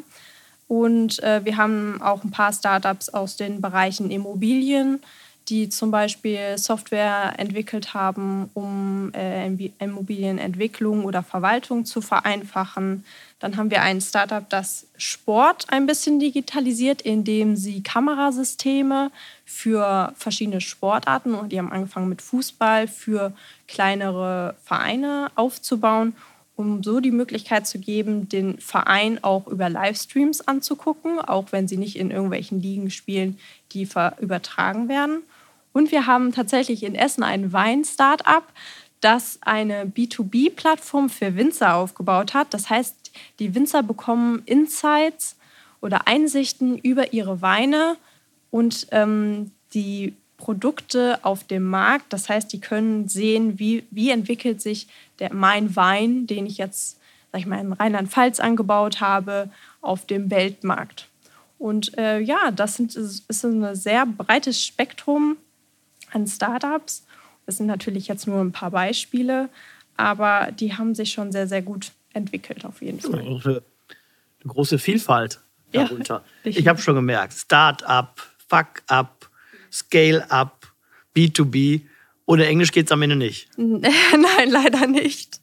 Und 0.67 1.23
äh, 1.23 1.45
wir 1.45 1.55
haben 1.55 2.01
auch 2.01 2.23
ein 2.23 2.31
paar 2.31 2.51
Startups 2.51 3.09
aus 3.09 3.37
den 3.37 3.61
Bereichen 3.61 4.11
Immobilien, 4.11 4.99
die 5.47 5.69
zum 5.69 5.91
Beispiel 5.91 6.57
Software 6.57 7.33
entwickelt 7.37 7.93
haben, 7.93 8.49
um 8.53 9.13
äh, 9.13 9.47
Immobilienentwicklung 9.79 11.05
oder 11.05 11.23
Verwaltung 11.23 11.85
zu 11.85 12.01
vereinfachen. 12.01 13.05
Dann 13.39 13.55
haben 13.55 13.69
wir 13.69 13.83
ein 13.83 14.01
Startup, 14.01 14.49
das 14.49 14.87
Sport 14.97 15.65
ein 15.69 15.85
bisschen 15.85 16.19
digitalisiert, 16.19 17.03
indem 17.03 17.55
sie 17.55 17.83
Kamerasysteme 17.83 19.11
für 19.45 20.13
verschiedene 20.15 20.59
Sportarten, 20.59 21.35
und 21.35 21.51
die 21.51 21.59
haben 21.59 21.71
angefangen 21.71 22.09
mit 22.09 22.23
Fußball, 22.23 22.87
für 22.87 23.33
kleinere 23.67 24.55
Vereine 24.63 25.31
aufzubauen, 25.35 26.15
um 26.55 26.81
so 26.81 26.99
die 26.99 27.11
Möglichkeit 27.11 27.67
zu 27.67 27.77
geben, 27.77 28.27
den 28.27 28.57
Verein 28.57 29.23
auch 29.23 29.45
über 29.45 29.69
Livestreams 29.69 30.47
anzugucken, 30.47 31.19
auch 31.19 31.51
wenn 31.51 31.67
sie 31.67 31.77
nicht 31.77 31.95
in 31.95 32.09
irgendwelchen 32.09 32.59
Ligen 32.59 32.89
spielen, 32.89 33.37
die 33.73 33.87
übertragen 34.19 34.89
werden. 34.89 35.21
Und 35.73 35.91
wir 35.91 36.07
haben 36.07 36.33
tatsächlich 36.33 36.81
in 36.81 36.95
Essen 36.95 37.21
ein 37.21 37.53
Wein-Startup, 37.53 38.43
das 38.99 39.37
eine 39.41 39.85
B2B-Plattform 39.85 41.11
für 41.11 41.35
Winzer 41.35 41.75
aufgebaut 41.75 42.33
hat. 42.33 42.51
Das 42.55 42.71
heißt, 42.71 43.06
die 43.39 43.55
Winzer 43.55 43.83
bekommen 43.83 44.43
Insights 44.45 45.37
oder 45.81 46.07
Einsichten 46.07 46.77
über 46.77 47.13
ihre 47.13 47.41
Weine 47.41 47.97
und 48.51 48.87
ähm, 48.91 49.51
die 49.73 50.15
Produkte 50.37 51.19
auf 51.23 51.43
dem 51.43 51.63
Markt. 51.63 52.13
Das 52.13 52.29
heißt, 52.29 52.51
die 52.53 52.61
können 52.61 53.07
sehen, 53.09 53.59
wie, 53.59 53.85
wie 53.91 54.11
entwickelt 54.11 54.61
sich 54.61 54.87
der, 55.19 55.33
mein 55.33 55.75
Wein, 55.75 56.27
den 56.27 56.45
ich 56.45 56.57
jetzt, 56.57 56.99
sag 57.31 57.41
ich 57.41 57.47
mal, 57.47 57.59
in 57.59 57.73
Rheinland-Pfalz 57.73 58.39
angebaut 58.39 59.01
habe, 59.01 59.49
auf 59.81 60.05
dem 60.05 60.29
Weltmarkt. 60.29 61.09
Und 61.59 61.97
äh, 61.97 62.19
ja, 62.19 62.51
das 62.51 62.75
sind, 62.75 62.95
ist 62.95 63.43
ein 63.43 63.75
sehr 63.75 64.05
breites 64.05 64.63
Spektrum 64.63 65.37
an 66.11 66.27
Startups. 66.27 67.05
Das 67.45 67.57
sind 67.57 67.65
natürlich 67.65 68.07
jetzt 68.07 68.27
nur 68.27 68.41
ein 68.41 68.51
paar 68.51 68.71
Beispiele, 68.71 69.49
aber 69.95 70.51
die 70.51 70.75
haben 70.75 70.93
sich 70.93 71.11
schon 71.11 71.31
sehr, 71.31 71.47
sehr 71.47 71.63
gut 71.63 71.91
entwickelt, 72.17 72.65
auf 72.65 72.81
jeden 72.81 72.99
Fall. 72.99 73.19
Eine, 73.19 73.41
eine 73.45 73.63
große 74.45 74.79
Vielfalt 74.79 75.39
darunter. 75.71 76.23
Ja, 76.43 76.51
ich 76.57 76.67
habe 76.67 76.81
schon 76.81 76.95
gemerkt, 76.95 77.33
Start-up, 77.33 78.21
Fuck-up, 78.47 79.29
Scale-up, 79.71 80.71
B2B. 81.15 81.81
Ohne 82.25 82.45
Englisch 82.45 82.71
geht 82.71 82.87
es 82.87 82.91
am 82.91 83.01
Ende 83.01 83.15
nicht. 83.15 83.49
Nein, 83.57 84.49
leider 84.49 84.87
nicht. 84.87 85.39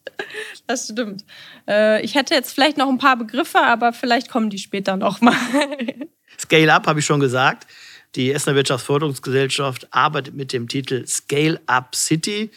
Das 0.67 0.87
stimmt. 0.91 1.25
Äh, 1.67 2.03
ich 2.03 2.15
hätte 2.15 2.33
jetzt 2.33 2.53
vielleicht 2.53 2.77
noch 2.77 2.87
ein 2.87 2.97
paar 2.97 3.17
Begriffe, 3.17 3.59
aber 3.59 3.91
vielleicht 3.91 4.29
kommen 4.29 4.49
die 4.49 4.59
später 4.59 4.95
noch 4.95 5.21
mal. 5.21 5.35
Scale-up 6.39 6.87
habe 6.87 6.99
ich 6.99 7.05
schon 7.05 7.19
gesagt. 7.19 7.67
Die 8.15 8.31
Essener 8.31 8.55
Wirtschaftsförderungsgesellschaft 8.55 9.87
arbeitet 9.91 10.35
mit 10.35 10.53
dem 10.53 10.67
Titel 10.67 11.05
Scale-up 11.05 11.95
City. 11.95 12.51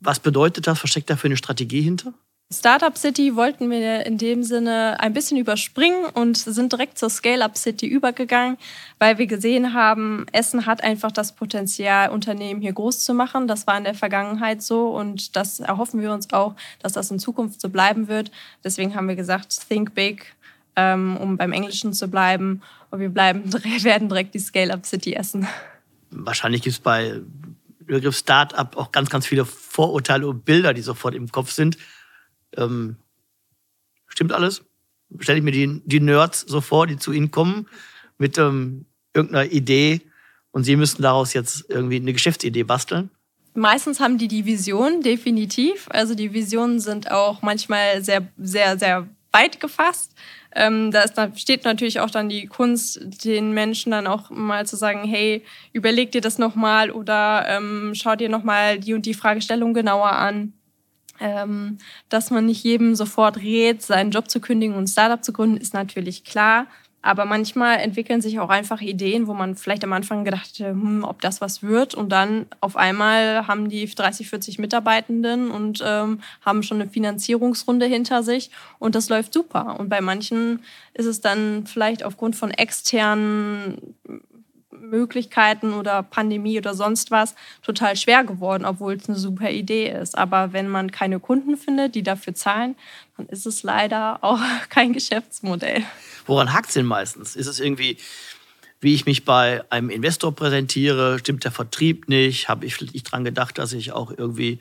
Was 0.00 0.20
bedeutet 0.20 0.66
das? 0.66 0.82
Was 0.82 0.90
steckt 0.90 1.10
da 1.10 1.16
für 1.16 1.26
eine 1.26 1.36
Strategie 1.36 1.80
hinter? 1.80 2.14
Startup 2.50 2.96
City 2.96 3.36
wollten 3.36 3.70
wir 3.70 4.06
in 4.06 4.16
dem 4.16 4.42
Sinne 4.42 4.98
ein 5.00 5.12
bisschen 5.12 5.36
überspringen 5.36 6.06
und 6.06 6.38
sind 6.38 6.72
direkt 6.72 6.96
zur 6.96 7.10
Scale-up 7.10 7.58
City 7.58 7.86
übergegangen, 7.86 8.56
weil 8.98 9.18
wir 9.18 9.26
gesehen 9.26 9.74
haben, 9.74 10.24
Essen 10.32 10.64
hat 10.64 10.82
einfach 10.82 11.12
das 11.12 11.34
Potenzial, 11.34 12.08
Unternehmen 12.08 12.62
hier 12.62 12.72
groß 12.72 13.04
zu 13.04 13.12
machen. 13.12 13.48
Das 13.48 13.66
war 13.66 13.76
in 13.76 13.84
der 13.84 13.92
Vergangenheit 13.94 14.62
so 14.62 14.96
und 14.96 15.36
das 15.36 15.60
erhoffen 15.60 16.00
wir 16.00 16.10
uns 16.10 16.32
auch, 16.32 16.54
dass 16.80 16.94
das 16.94 17.10
in 17.10 17.18
Zukunft 17.18 17.60
so 17.60 17.68
bleiben 17.68 18.08
wird. 18.08 18.30
Deswegen 18.64 18.94
haben 18.94 19.08
wir 19.08 19.16
gesagt, 19.16 19.68
think 19.68 19.94
big, 19.94 20.34
ähm, 20.74 21.18
um 21.18 21.36
beim 21.36 21.52
Englischen 21.52 21.92
zu 21.92 22.08
bleiben. 22.08 22.62
Und 22.90 23.00
wir 23.00 23.10
bleiben, 23.10 23.52
werden 23.82 24.08
direkt 24.08 24.32
die 24.34 24.38
Scale-up 24.38 24.86
City 24.86 25.12
essen. 25.12 25.46
Wahrscheinlich 26.10 26.62
gibt 26.62 26.76
es 26.76 26.80
bei 26.80 27.20
Begriff 27.80 28.16
Startup 28.16 28.74
auch 28.78 28.90
ganz, 28.90 29.10
ganz 29.10 29.26
viele 29.26 29.44
Vorurteile 29.44 30.26
und 30.26 30.46
Bilder, 30.46 30.72
die 30.72 30.80
sofort 30.80 31.14
im 31.14 31.30
Kopf 31.30 31.50
sind 31.50 31.76
ähm, 32.56 32.96
stimmt 34.06 34.32
alles? 34.32 34.62
Stelle 35.20 35.38
ich 35.38 35.44
mir 35.44 35.52
die, 35.52 35.80
die 35.84 36.00
Nerds 36.00 36.40
so 36.40 36.60
vor, 36.60 36.86
die 36.86 36.98
zu 36.98 37.12
Ihnen 37.12 37.30
kommen 37.30 37.66
mit 38.18 38.36
ähm, 38.38 38.86
irgendeiner 39.14 39.50
Idee 39.50 40.02
und 40.50 40.64
Sie 40.64 40.76
müssen 40.76 41.02
daraus 41.02 41.32
jetzt 41.32 41.66
irgendwie 41.68 41.96
eine 41.96 42.12
Geschäftsidee 42.12 42.64
basteln? 42.64 43.10
Meistens 43.54 44.00
haben 44.00 44.18
die 44.18 44.28
die 44.28 44.44
Vision, 44.44 45.02
definitiv. 45.02 45.86
Also 45.90 46.14
die 46.14 46.32
Visionen 46.32 46.78
sind 46.78 47.10
auch 47.10 47.42
manchmal 47.42 48.04
sehr, 48.04 48.28
sehr, 48.36 48.78
sehr 48.78 49.08
weit 49.32 49.60
gefasst. 49.60 50.12
Ähm, 50.54 50.90
da, 50.90 51.02
ist, 51.02 51.14
da 51.14 51.34
steht 51.36 51.64
natürlich 51.64 52.00
auch 52.00 52.10
dann 52.10 52.28
die 52.28 52.46
Kunst, 52.46 53.00
den 53.24 53.52
Menschen 53.52 53.92
dann 53.92 54.06
auch 54.06 54.30
mal 54.30 54.66
zu 54.66 54.76
sagen, 54.76 55.04
hey, 55.04 55.44
überleg 55.72 56.12
dir 56.12 56.20
das 56.20 56.38
nochmal 56.38 56.90
oder 56.90 57.46
ähm, 57.48 57.92
schau 57.94 58.16
dir 58.16 58.28
nochmal 58.28 58.78
die 58.78 58.94
und 58.94 59.06
die 59.06 59.14
Fragestellung 59.14 59.74
genauer 59.74 60.12
an 60.12 60.54
ähm, 61.20 61.78
dass 62.08 62.30
man 62.30 62.46
nicht 62.46 62.64
jedem 62.64 62.94
sofort 62.94 63.38
rät, 63.38 63.82
seinen 63.82 64.10
Job 64.10 64.30
zu 64.30 64.40
kündigen 64.40 64.74
und 64.74 64.84
ein 64.84 64.88
Startup 64.88 65.22
zu 65.22 65.32
gründen, 65.32 65.56
ist 65.56 65.74
natürlich 65.74 66.24
klar. 66.24 66.66
Aber 67.00 67.24
manchmal 67.26 67.78
entwickeln 67.78 68.20
sich 68.20 68.40
auch 68.40 68.48
einfach 68.48 68.80
Ideen, 68.80 69.28
wo 69.28 69.34
man 69.34 69.54
vielleicht 69.54 69.84
am 69.84 69.92
Anfang 69.92 70.24
gedacht 70.24 70.58
hat, 70.58 70.66
hm, 70.66 71.04
ob 71.04 71.22
das 71.22 71.40
was 71.40 71.62
wird. 71.62 71.94
Und 71.94 72.10
dann 72.10 72.46
auf 72.60 72.76
einmal 72.76 73.46
haben 73.46 73.68
die 73.68 73.86
30, 73.86 74.28
40 74.28 74.58
Mitarbeitenden 74.58 75.50
und 75.50 75.82
ähm, 75.86 76.20
haben 76.44 76.62
schon 76.64 76.80
eine 76.80 76.90
Finanzierungsrunde 76.90 77.86
hinter 77.86 78.24
sich. 78.24 78.50
Und 78.80 78.96
das 78.96 79.08
läuft 79.08 79.32
super. 79.32 79.78
Und 79.78 79.88
bei 79.88 80.00
manchen 80.00 80.60
ist 80.92 81.06
es 81.06 81.20
dann 81.20 81.66
vielleicht 81.66 82.02
aufgrund 82.02 82.34
von 82.34 82.50
externen 82.50 83.94
Möglichkeiten 84.80 85.72
oder 85.72 86.02
Pandemie 86.02 86.58
oder 86.58 86.74
sonst 86.74 87.10
was 87.10 87.34
total 87.62 87.96
schwer 87.96 88.24
geworden, 88.24 88.64
obwohl 88.64 88.94
es 88.94 89.08
eine 89.08 89.18
super 89.18 89.50
Idee 89.50 89.90
ist. 89.90 90.16
Aber 90.16 90.52
wenn 90.52 90.68
man 90.68 90.90
keine 90.90 91.20
Kunden 91.20 91.56
findet, 91.56 91.94
die 91.94 92.02
dafür 92.02 92.34
zahlen, 92.34 92.76
dann 93.16 93.26
ist 93.26 93.46
es 93.46 93.62
leider 93.62 94.22
auch 94.22 94.40
kein 94.68 94.92
Geschäftsmodell. 94.92 95.82
Woran 96.26 96.52
hakt 96.52 96.68
es 96.68 96.74
denn 96.74 96.86
meistens? 96.86 97.36
Ist 97.36 97.46
es 97.46 97.60
irgendwie, 97.60 97.96
wie 98.80 98.94
ich 98.94 99.06
mich 99.06 99.24
bei 99.24 99.62
einem 99.70 99.90
Investor 99.90 100.34
präsentiere? 100.34 101.18
Stimmt 101.18 101.44
der 101.44 101.52
Vertrieb 101.52 102.08
nicht? 102.08 102.48
Habe 102.48 102.66
ich 102.66 102.80
nicht 102.80 103.04
dran 103.04 103.24
gedacht, 103.24 103.58
dass 103.58 103.72
ich 103.72 103.92
auch 103.92 104.12
irgendwie 104.16 104.60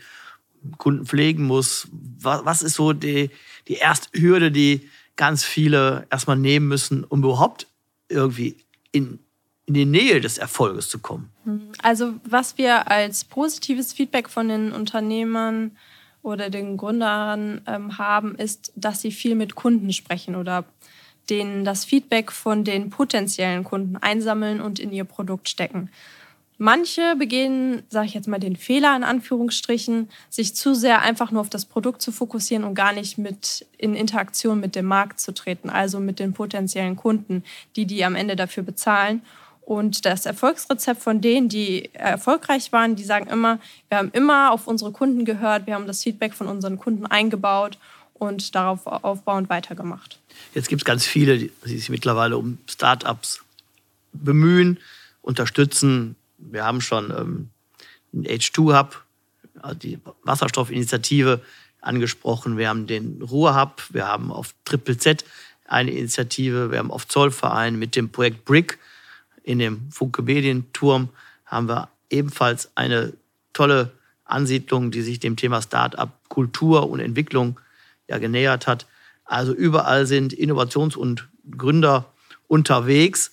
Kunden 0.78 1.06
pflegen 1.06 1.44
muss? 1.44 1.88
Was 1.92 2.62
ist 2.62 2.76
so 2.76 2.94
die, 2.94 3.30
die 3.68 3.76
erste 3.76 4.20
Hürde, 4.20 4.52
die 4.52 4.90
ganz 5.18 5.44
viele 5.44 6.08
erstmal 6.10 6.38
nehmen 6.38 6.68
müssen, 6.68 7.04
um 7.04 7.20
überhaupt 7.20 7.68
irgendwie 8.08 8.58
in 8.92 9.20
in 9.68 9.74
die 9.74 9.86
Nähe 9.86 10.20
des 10.22 10.38
Erfolges 10.38 10.90
zu 10.90 11.00
kommen? 11.00 11.30
Also 11.84 12.14
was 12.24 12.58
wir 12.58 12.90
als 12.90 13.26
positives 13.26 13.94
Feedback 13.94 14.30
von 14.30 14.48
den 14.48 14.72
Unternehmern 14.72 15.78
oder 16.24 16.50
den 16.50 16.78
Gründern 16.78 17.62
ähm, 17.68 17.98
haben, 17.98 18.36
ist, 18.36 18.72
dass 18.76 19.02
sie 19.02 19.12
viel 19.12 19.36
mit 19.36 19.56
Kunden 19.56 19.94
sprechen 19.94 20.36
oder 20.36 20.66
denen 21.30 21.66
das 21.66 21.84
Feedback 21.84 22.32
von 22.32 22.64
den 22.64 22.90
potenziellen 22.90 23.66
Kunden 23.66 23.98
einsammeln 23.98 24.62
und 24.62 24.80
in 24.80 24.94
ihr 24.94 25.04
Produkt 25.04 25.50
stecken. 25.50 25.90
Manche 26.60 27.16
begehen, 27.18 27.84
sage 27.90 28.08
ich 28.08 28.14
jetzt 28.16 28.28
mal, 28.28 28.40
den 28.40 28.56
Fehler 28.56 28.96
in 28.96 29.04
Anführungsstrichen, 29.04 30.10
sich 30.30 30.56
zu 30.56 30.74
sehr 30.74 31.02
einfach 31.02 31.30
nur 31.30 31.42
auf 31.42 31.50
das 31.50 31.66
Produkt 31.66 32.02
zu 32.02 32.12
fokussieren 32.12 32.64
und 32.64 32.74
gar 32.74 32.94
nicht 32.94 33.20
mit 33.20 33.68
in 33.78 33.94
Interaktion 33.94 34.60
mit 34.60 34.76
dem 34.76 34.86
Markt 34.86 35.20
zu 35.20 35.34
treten, 35.34 35.70
also 35.70 36.00
mit 36.00 36.18
den 36.20 36.34
potenziellen 36.34 36.96
Kunden, 36.96 37.44
die 37.76 37.86
die 37.86 38.04
am 38.04 38.16
Ende 38.16 38.36
dafür 38.36 38.64
bezahlen. 38.64 39.22
Und 39.68 40.06
das 40.06 40.26
Erfolgsrezept 40.26 41.04
von 41.04 41.20
denen, 41.20 41.50
die 41.50 41.94
erfolgreich 41.94 42.72
waren, 42.72 42.96
die 42.96 43.04
sagen 43.04 43.28
immer, 43.28 43.60
wir 43.90 43.98
haben 43.98 44.12
immer 44.14 44.54
auf 44.54 44.66
unsere 44.66 44.94
Kunden 44.94 45.26
gehört, 45.26 45.68
wir 45.68 45.74
haben 45.74 45.88
das 45.88 46.04
Feedback 46.04 46.34
von 46.34 46.48
unseren 46.48 46.78
Kunden 46.78 47.06
eingebaut 47.06 47.78
und 48.14 48.56
darauf 48.56 48.88
aufbauend 48.88 49.50
weitergemacht. 49.50 50.20
Jetzt 50.54 50.70
gibt 50.70 50.84
es 50.84 50.86
ganz 50.86 51.06
viele, 51.06 51.38
die 51.38 51.52
sich 51.66 51.90
mittlerweile 51.90 52.38
um 52.38 52.60
Startups 52.66 53.42
bemühen, 54.14 54.80
unterstützen. 55.22 56.16
Wir 56.38 56.64
haben 56.64 56.80
schon 56.80 57.12
ähm, 57.12 57.50
einen 58.14 58.24
H2-Hub, 58.24 59.04
also 59.62 59.76
die 59.76 60.00
Wasserstoffinitiative 60.24 61.42
angesprochen. 61.82 62.58
Wir 62.58 62.70
haben 62.70 62.88
den 62.88 63.22
Ruhr-Hub, 63.22 63.84
wir 63.90 64.08
haben 64.08 64.32
auf 64.32 64.56
Triple 64.64 64.98
Z 64.98 65.26
eine 65.66 65.92
Initiative, 65.92 66.72
wir 66.72 66.80
haben 66.80 66.90
auf 66.90 67.06
Zollverein 67.06 67.78
mit 67.78 67.98
dem 67.98 68.10
Projekt 68.14 68.46
BRIC 68.46 68.80
in 69.48 69.60
dem 69.60 69.90
Funke 69.92 70.22
Medienturm 70.22 71.08
haben 71.46 71.70
wir 71.70 71.90
ebenfalls 72.10 72.70
eine 72.76 73.14
tolle 73.54 73.92
Ansiedlung, 74.26 74.92
die 74.92 75.02
sich 75.02 75.20
dem 75.20 75.38
Thema 75.38 75.62
Start-up, 75.62 76.20
Kultur 76.28 76.90
und 76.90 77.00
Entwicklung 77.00 77.58
ja 78.10 78.18
genähert 78.18 78.68
hat. 78.68 78.86
Also 79.24 79.54
überall 79.54 80.06
sind 80.06 80.34
Innovations- 80.34 80.98
und 80.98 81.30
Gründer 81.58 82.14
unterwegs. 82.48 83.32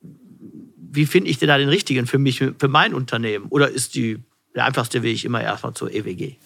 Wie 0.00 1.06
finde 1.06 1.30
ich 1.30 1.38
denn 1.38 1.48
da 1.48 1.56
den 1.56 1.70
richtigen 1.70 2.06
für 2.06 2.18
mich, 2.18 2.38
für 2.38 2.68
mein 2.68 2.92
Unternehmen? 2.92 3.46
Oder 3.48 3.70
ist 3.70 3.94
die, 3.94 4.18
der 4.54 4.66
einfachste 4.66 5.02
Weg 5.02 5.24
immer 5.24 5.42
erstmal 5.42 5.72
zur 5.72 5.90
EWG? 5.90 6.36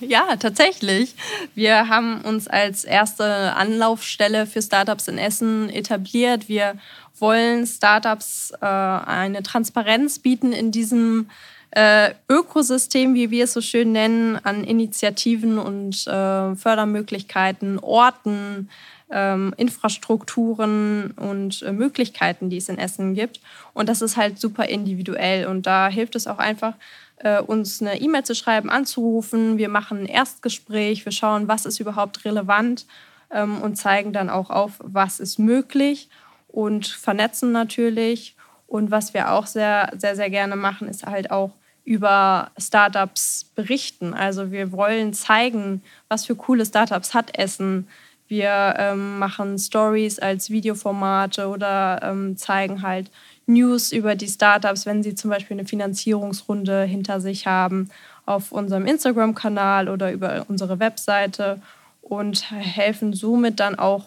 Ja, 0.00 0.36
tatsächlich. 0.36 1.14
Wir 1.54 1.88
haben 1.88 2.20
uns 2.22 2.48
als 2.48 2.84
erste 2.84 3.54
Anlaufstelle 3.54 4.46
für 4.46 4.62
Startups 4.62 5.08
in 5.08 5.18
Essen 5.18 5.70
etabliert. 5.70 6.48
Wir 6.48 6.76
wollen 7.18 7.66
Startups 7.66 8.52
äh, 8.60 8.66
eine 8.66 9.42
Transparenz 9.42 10.18
bieten 10.18 10.52
in 10.52 10.70
diesem 10.70 11.30
äh, 11.70 12.12
Ökosystem, 12.28 13.14
wie 13.14 13.30
wir 13.30 13.44
es 13.44 13.52
so 13.52 13.60
schön 13.60 13.92
nennen, 13.92 14.38
an 14.42 14.64
Initiativen 14.64 15.58
und 15.58 16.06
äh, 16.06 16.54
Fördermöglichkeiten, 16.54 17.78
Orten, 17.78 18.70
ähm, 19.10 19.54
Infrastrukturen 19.56 21.12
und 21.12 21.62
äh, 21.62 21.72
Möglichkeiten, 21.72 22.50
die 22.50 22.56
es 22.56 22.68
in 22.68 22.78
Essen 22.78 23.14
gibt. 23.14 23.40
Und 23.72 23.88
das 23.88 24.02
ist 24.02 24.16
halt 24.16 24.38
super 24.38 24.66
individuell. 24.66 25.46
Und 25.46 25.66
da 25.66 25.88
hilft 25.88 26.16
es 26.16 26.26
auch 26.26 26.38
einfach, 26.38 26.74
äh, 27.18 27.40
uns 27.40 27.80
eine 27.80 28.00
E-Mail 28.00 28.24
zu 28.24 28.34
schreiben, 28.34 28.70
anzurufen. 28.70 29.58
Wir 29.58 29.68
machen 29.68 30.00
ein 30.00 30.06
Erstgespräch, 30.06 31.04
wir 31.04 31.12
schauen, 31.12 31.48
was 31.48 31.66
ist 31.66 31.80
überhaupt 31.80 32.24
relevant 32.24 32.86
ähm, 33.30 33.62
und 33.62 33.76
zeigen 33.76 34.12
dann 34.12 34.28
auch 34.30 34.50
auf, 34.50 34.74
was 34.78 35.20
ist 35.20 35.38
möglich 35.38 36.08
und 36.48 36.86
vernetzen 36.86 37.52
natürlich. 37.52 38.36
Und 38.66 38.90
was 38.90 39.14
wir 39.14 39.30
auch 39.32 39.46
sehr, 39.46 39.92
sehr, 39.96 40.16
sehr 40.16 40.30
gerne 40.30 40.56
machen, 40.56 40.88
ist 40.88 41.06
halt 41.06 41.30
auch 41.30 41.52
über 41.84 42.50
Startups 42.58 43.52
berichten. 43.54 44.12
Also 44.12 44.50
wir 44.50 44.72
wollen 44.72 45.14
zeigen, 45.14 45.82
was 46.08 46.26
für 46.26 46.34
coole 46.34 46.66
Startups 46.66 47.14
hat 47.14 47.38
Essen. 47.38 47.86
Wir 48.28 48.74
ähm, 48.78 49.18
machen 49.18 49.58
Stories 49.58 50.18
als 50.18 50.50
Videoformate 50.50 51.46
oder 51.46 52.00
ähm, 52.02 52.36
zeigen 52.36 52.82
halt 52.82 53.10
News 53.46 53.92
über 53.92 54.16
die 54.16 54.26
Startups, 54.26 54.84
wenn 54.84 55.02
sie 55.02 55.14
zum 55.14 55.30
Beispiel 55.30 55.56
eine 55.56 55.68
Finanzierungsrunde 55.68 56.82
hinter 56.82 57.20
sich 57.20 57.46
haben, 57.46 57.90
auf 58.24 58.50
unserem 58.50 58.86
Instagram-Kanal 58.86 59.88
oder 59.88 60.12
über 60.12 60.44
unsere 60.48 60.80
Webseite 60.80 61.62
und 62.02 62.50
helfen 62.50 63.14
somit 63.14 63.60
dann 63.60 63.78
auch 63.78 64.06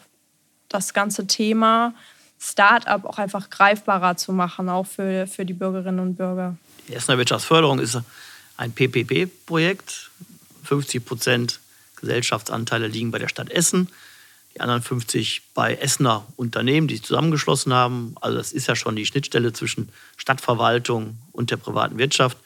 das 0.68 0.94
ganze 0.94 1.26
Thema 1.26 1.94
Startup 2.38 3.04
auch 3.06 3.18
einfach 3.18 3.50
greifbarer 3.50 4.18
zu 4.18 4.34
machen, 4.34 4.68
auch 4.68 4.86
für, 4.86 5.28
für 5.28 5.46
die 5.46 5.54
Bürgerinnen 5.54 6.00
und 6.00 6.16
Bürger. 6.16 6.58
Die 6.88 6.94
Essener 6.94 7.18
Wirtschaftsförderung 7.18 7.80
ist 7.80 7.98
ein 8.58 8.74
PPP-Projekt. 8.74 10.12
50 10.64 11.06
Prozent 11.06 11.60
Gesellschaftsanteile 11.96 12.88
liegen 12.88 13.12
bei 13.12 13.20
der 13.20 13.30
Stadt 13.30 13.50
Essen 13.50 13.90
die 14.60 14.64
anderen 14.64 14.82
50 14.82 15.54
bei 15.54 15.76
Essener 15.76 16.26
Unternehmen, 16.36 16.90
die 16.90 16.96
sich 16.96 17.06
zusammengeschlossen 17.06 17.74
haben. 17.74 18.16
Also 18.20 18.38
das 18.38 18.52
ist 18.52 18.68
ja 18.68 18.76
schon 18.76 18.98
die 18.98 19.06
Schnittstelle 19.06 19.54
zwischen 19.54 19.90
Stadtverwaltung 20.18 21.18
und 21.32 21.50
der 21.50 21.58
privaten 21.58 21.98
Wirtschaft. 21.98 22.38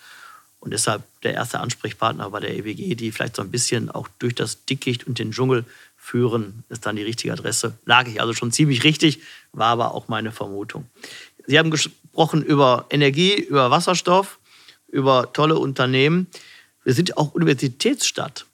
Und 0.59 0.71
deshalb 0.71 1.03
der 1.23 1.33
erste 1.33 1.59
Ansprechpartner 1.59 2.29
bei 2.29 2.39
der 2.39 2.55
EWG, 2.55 2.93
die 2.93 3.11
vielleicht 3.11 3.35
so 3.35 3.41
ein 3.41 3.49
bisschen 3.49 3.89
auch 3.89 4.07
durch 4.19 4.35
das 4.35 4.63
Dickicht 4.65 5.07
und 5.07 5.17
den 5.17 5.31
Dschungel 5.31 5.65
führen, 5.97 6.63
ist 6.69 6.85
dann 6.85 6.97
die 6.97 7.03
richtige 7.03 7.33
Adresse. 7.33 7.77
Lag 7.85 8.07
ich 8.07 8.21
also 8.21 8.33
schon 8.33 8.51
ziemlich 8.51 8.83
richtig, 8.83 9.19
war 9.51 9.69
aber 9.69 9.95
auch 9.95 10.07
meine 10.07 10.31
Vermutung. 10.31 10.85
Sie 11.47 11.57
haben 11.57 11.71
gesprochen 11.71 12.43
über 12.43 12.85
Energie, 12.91 13.33
über 13.33 13.71
Wasserstoff, 13.71 14.37
über 14.87 15.33
tolle 15.33 15.57
Unternehmen. 15.57 16.27
Wir 16.83 16.93
sind 16.93 17.17
auch 17.17 17.33
Universitätsstadt 17.33 18.45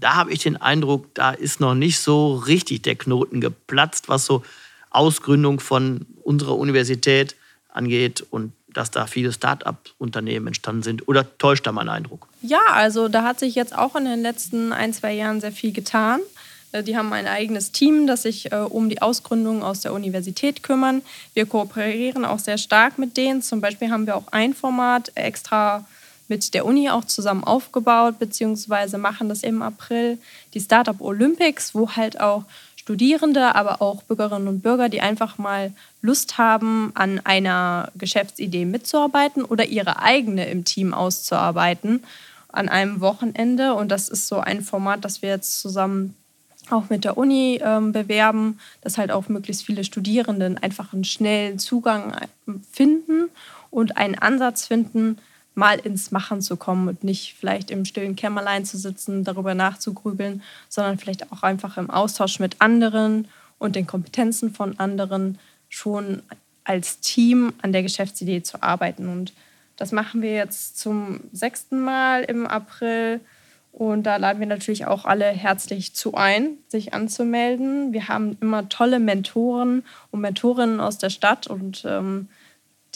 da 0.00 0.14
habe 0.14 0.32
ich 0.32 0.42
den 0.42 0.56
Eindruck, 0.56 1.14
da 1.14 1.30
ist 1.30 1.60
noch 1.60 1.74
nicht 1.74 1.98
so 1.98 2.34
richtig 2.34 2.82
der 2.82 2.96
Knoten 2.96 3.40
geplatzt, 3.40 4.08
was 4.08 4.26
so 4.26 4.42
Ausgründung 4.90 5.60
von 5.60 6.06
unserer 6.22 6.56
Universität 6.56 7.36
angeht 7.68 8.24
und 8.30 8.52
dass 8.72 8.90
da 8.90 9.06
viele 9.06 9.32
Start-up-Unternehmen 9.32 10.48
entstanden 10.48 10.82
sind. 10.82 11.08
Oder 11.08 11.38
täuscht 11.38 11.66
da 11.66 11.72
mein 11.72 11.88
Eindruck? 11.88 12.28
Ja, 12.42 12.60
also 12.72 13.08
da 13.08 13.22
hat 13.22 13.38
sich 13.38 13.54
jetzt 13.54 13.76
auch 13.76 13.96
in 13.96 14.04
den 14.04 14.20
letzten 14.20 14.72
ein, 14.72 14.92
zwei 14.92 15.14
Jahren 15.14 15.40
sehr 15.40 15.52
viel 15.52 15.72
getan. 15.72 16.20
Äh, 16.72 16.82
die 16.82 16.96
haben 16.96 17.12
ein 17.12 17.26
eigenes 17.26 17.72
Team, 17.72 18.06
das 18.06 18.22
sich 18.22 18.52
äh, 18.52 18.56
um 18.56 18.88
die 18.88 19.00
Ausgründung 19.00 19.62
aus 19.62 19.80
der 19.80 19.94
Universität 19.94 20.62
kümmern. 20.62 21.02
Wir 21.32 21.46
kooperieren 21.46 22.24
auch 22.24 22.38
sehr 22.38 22.58
stark 22.58 22.98
mit 22.98 23.16
denen. 23.16 23.40
Zum 23.40 23.60
Beispiel 23.60 23.90
haben 23.90 24.06
wir 24.06 24.16
auch 24.16 24.28
ein 24.30 24.52
Format 24.52 25.10
extra 25.14 25.86
mit 26.28 26.54
der 26.54 26.64
Uni 26.64 26.90
auch 26.90 27.04
zusammen 27.04 27.44
aufgebaut, 27.44 28.18
beziehungsweise 28.18 28.98
machen 28.98 29.28
das 29.28 29.42
im 29.42 29.62
April 29.62 30.18
die 30.54 30.60
Startup 30.60 31.00
Olympics, 31.00 31.74
wo 31.74 31.90
halt 31.90 32.20
auch 32.20 32.44
Studierende, 32.76 33.56
aber 33.56 33.82
auch 33.82 34.02
Bürgerinnen 34.02 34.46
und 34.46 34.60
Bürger, 34.60 34.88
die 34.88 35.00
einfach 35.00 35.38
mal 35.38 35.72
Lust 36.02 36.38
haben, 36.38 36.92
an 36.94 37.20
einer 37.24 37.90
Geschäftsidee 37.96 38.64
mitzuarbeiten 38.64 39.44
oder 39.44 39.66
ihre 39.66 40.00
eigene 40.02 40.48
im 40.48 40.64
Team 40.64 40.94
auszuarbeiten 40.94 42.04
an 42.48 42.68
einem 42.68 43.00
Wochenende. 43.00 43.74
Und 43.74 43.90
das 43.90 44.08
ist 44.08 44.28
so 44.28 44.38
ein 44.38 44.62
Format, 44.62 45.04
das 45.04 45.20
wir 45.20 45.30
jetzt 45.30 45.60
zusammen 45.60 46.14
auch 46.70 46.88
mit 46.88 47.04
der 47.04 47.18
Uni 47.18 47.60
ähm, 47.62 47.92
bewerben, 47.92 48.58
dass 48.82 48.98
halt 48.98 49.10
auch 49.10 49.28
möglichst 49.28 49.64
viele 49.64 49.84
Studierenden 49.84 50.58
einfach 50.58 50.92
einen 50.92 51.04
schnellen 51.04 51.58
Zugang 51.58 52.16
finden 52.70 53.30
und 53.70 53.96
einen 53.96 54.16
Ansatz 54.16 54.66
finden, 54.66 55.18
mal 55.56 55.78
ins 55.78 56.10
Machen 56.12 56.42
zu 56.42 56.56
kommen 56.56 56.86
und 56.86 57.02
nicht 57.02 57.34
vielleicht 57.34 57.70
im 57.70 57.86
stillen 57.86 58.14
Kämmerlein 58.14 58.64
zu 58.64 58.76
sitzen, 58.76 59.24
darüber 59.24 59.54
nachzugrübeln, 59.54 60.42
sondern 60.68 60.98
vielleicht 60.98 61.32
auch 61.32 61.42
einfach 61.42 61.78
im 61.78 61.90
Austausch 61.90 62.38
mit 62.38 62.60
anderen 62.60 63.26
und 63.58 63.74
den 63.74 63.86
Kompetenzen 63.86 64.52
von 64.52 64.78
anderen 64.78 65.38
schon 65.70 66.22
als 66.64 67.00
Team 67.00 67.54
an 67.62 67.72
der 67.72 67.82
Geschäftsidee 67.82 68.42
zu 68.42 68.62
arbeiten. 68.62 69.08
Und 69.08 69.32
das 69.76 69.92
machen 69.92 70.20
wir 70.20 70.34
jetzt 70.34 70.78
zum 70.78 71.20
sechsten 71.32 71.80
Mal 71.80 72.24
im 72.24 72.46
April. 72.46 73.20
Und 73.72 74.04
da 74.04 74.16
laden 74.16 74.40
wir 74.40 74.46
natürlich 74.46 74.86
auch 74.86 75.06
alle 75.06 75.26
herzlich 75.26 75.94
zu 75.94 76.14
ein, 76.14 76.58
sich 76.68 76.92
anzumelden. 76.92 77.94
Wir 77.94 78.08
haben 78.08 78.36
immer 78.42 78.68
tolle 78.68 79.00
Mentoren 79.00 79.84
und 80.10 80.20
Mentorinnen 80.20 80.80
aus 80.80 80.98
der 80.98 81.10
Stadt 81.10 81.46
und 81.46 81.84
ähm, 81.86 82.28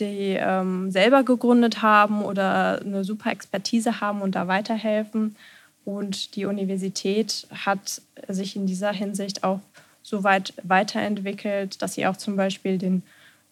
die 0.00 0.36
ähm, 0.38 0.90
selber 0.90 1.22
gegründet 1.22 1.82
haben 1.82 2.22
oder 2.22 2.80
eine 2.80 3.04
super 3.04 3.30
Expertise 3.30 4.00
haben 4.00 4.22
und 4.22 4.34
da 4.34 4.48
weiterhelfen. 4.48 5.36
Und 5.84 6.36
die 6.36 6.46
Universität 6.46 7.46
hat 7.64 8.02
sich 8.28 8.56
in 8.56 8.66
dieser 8.66 8.92
Hinsicht 8.92 9.44
auch 9.44 9.60
so 10.02 10.24
weit 10.24 10.54
weiterentwickelt, 10.62 11.82
dass 11.82 11.94
sie 11.94 12.06
auch 12.06 12.16
zum 12.16 12.36
Beispiel 12.36 12.78
den 12.78 13.02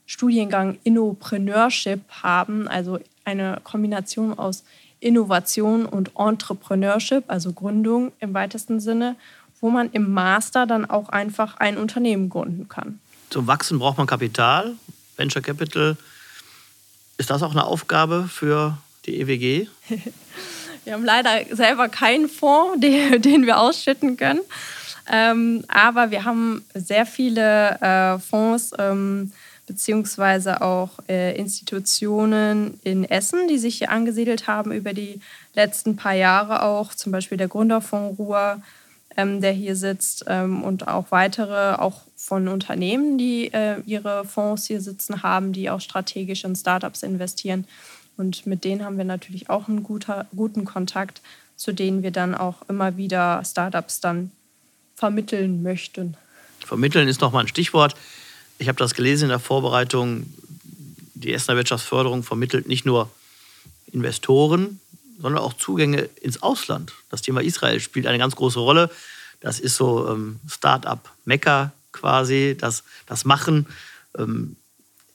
Studiengang 0.07 0.79
Innopreneurship 0.85 2.01
haben, 2.23 2.67
also 2.67 2.99
eine 3.25 3.61
Kombination 3.63 4.39
aus 4.39 4.65
Innovation 5.01 5.85
und 5.87 6.13
Entrepreneurship, 6.19 7.25
also 7.29 7.53
Gründung 7.53 8.13
im 8.19 8.35
weitesten 8.35 8.81
Sinne, 8.81 9.17
wo 9.61 9.71
man 9.71 9.91
im 9.93 10.13
Master 10.13 10.67
dann 10.67 10.89
auch 10.89 11.09
einfach 11.11 11.59
ein 11.59 11.77
Unternehmen 11.77 12.31
gründen 12.31 12.69
kann. 12.69 13.01
Zum 13.31 13.47
Wachsen 13.47 13.79
braucht 13.79 13.99
man 13.99 14.07
Kapital, 14.07 14.75
Venture 15.17 15.43
Capital 15.43 15.97
ist 17.19 17.31
das 17.31 17.43
auch 17.43 17.51
eine 17.51 17.65
Aufgabe 17.65 18.29
für 18.33 18.79
die 19.05 19.21
EWG? 19.21 19.69
wir 20.85 20.95
haben 20.95 21.05
leider 21.05 21.55
selber 21.55 21.89
keinen 21.89 22.29
Fonds, 22.29 22.81
den, 22.81 23.45
wir 23.45 23.59
ausschütten 23.59 24.17
können. 24.17 24.41
Ähm, 25.11 25.65
aber 25.69 26.11
wir 26.11 26.25
haben 26.25 26.65
sehr 26.75 27.07
viele 27.07 27.81
äh, 27.81 28.19
Fonds 28.19 28.73
ähm, 28.79 29.33
beziehungsweise 29.67 30.63
auch 30.63 30.91
äh, 31.09 31.37
Institutionen 31.37 32.81
in 32.85 33.05
Essen, 33.05 33.49
die 33.49 33.59
sich 33.59 33.79
hier 33.79 33.91
angesiedelt 33.91 34.47
haben 34.47 34.73
über 34.73 34.95
die 34.95 35.21
letzten 35.55 35.97
paar 35.97 36.15
Jahre 36.15 36.63
auch. 36.63 36.95
Zum 36.95 37.13
Beispiel 37.13 37.39
der 37.39 37.49
Gründerfonds 37.49 38.19
Ruhr, 38.19 38.63
ähm, 39.19 39.41
der 39.41 39.51
hier 39.53 39.75
sitzt 39.75 40.25
ähm, 40.29 40.63
und 40.63 40.87
auch 40.87 41.07
weitere, 41.11 41.75
auch 41.75 42.03
von 42.15 42.47
Unternehmen, 42.47 43.19
die 43.19 43.53
äh, 43.53 43.81
ihre 43.85 44.25
Fonds 44.25 44.67
hier 44.67 44.81
sitzen 44.81 45.25
haben, 45.25 45.53
die 45.53 45.69
auch 45.71 45.81
strategisch 45.81 46.45
in 46.45 46.55
Startups 46.55 47.03
investieren. 47.03 47.67
Und 48.17 48.47
mit 48.47 48.63
denen 48.63 48.85
haben 48.85 48.97
wir 48.97 49.05
natürlich 49.05 49.51
auch 49.51 49.69
einen 49.69 49.83
guter, 49.83 50.27
guten 50.37 50.65
Kontakt, 50.65 51.21
zu 51.57 51.73
denen 51.73 52.05
wir 52.05 52.13
dann 52.13 52.37
auch 52.37 52.63
immer 52.69 52.97
wieder 52.97 53.43
Startups 53.45 54.01
dann 54.01 54.31
vermitteln 54.95 55.65
möchten. 55.65 56.17
Vermitteln 56.61 57.09
ist 57.09 57.21
nochmal 57.21 57.45
ein 57.45 57.49
Stichwort. 57.49 57.97
Ich 58.59 58.69
habe 58.69 58.79
das 58.79 58.95
gelesen 58.95 59.25
in 59.25 59.31
der 59.31 59.41
Vorbereitung. 59.41 60.33
Die 61.15 61.33
Essener 61.33 61.57
Wirtschaftsförderung 61.57 62.23
vermittelt 62.23 62.69
nicht 62.69 62.87
nur 62.87 63.11
Investoren, 63.91 64.79
sondern 65.21 65.43
auch 65.43 65.55
Zugänge 65.55 66.09
ins 66.21 66.43
Ausland. 66.43 66.93
Das 67.11 67.23
Thema 67.23 67.43
Israel 67.43 67.81
spielt 67.81 68.07
eine 68.07 68.19
ganz 68.19 68.37
große 68.37 68.59
Rolle. 68.59 68.91
Das 69.41 69.61
ist 69.61 69.77
so 69.77 70.09
ähm, 70.09 70.41
Start-up-Mekka 70.49 71.73
quasi, 71.93 72.57
das, 72.59 72.85
das 73.07 73.25
Machen 73.25 73.67
ähm, 74.17 74.57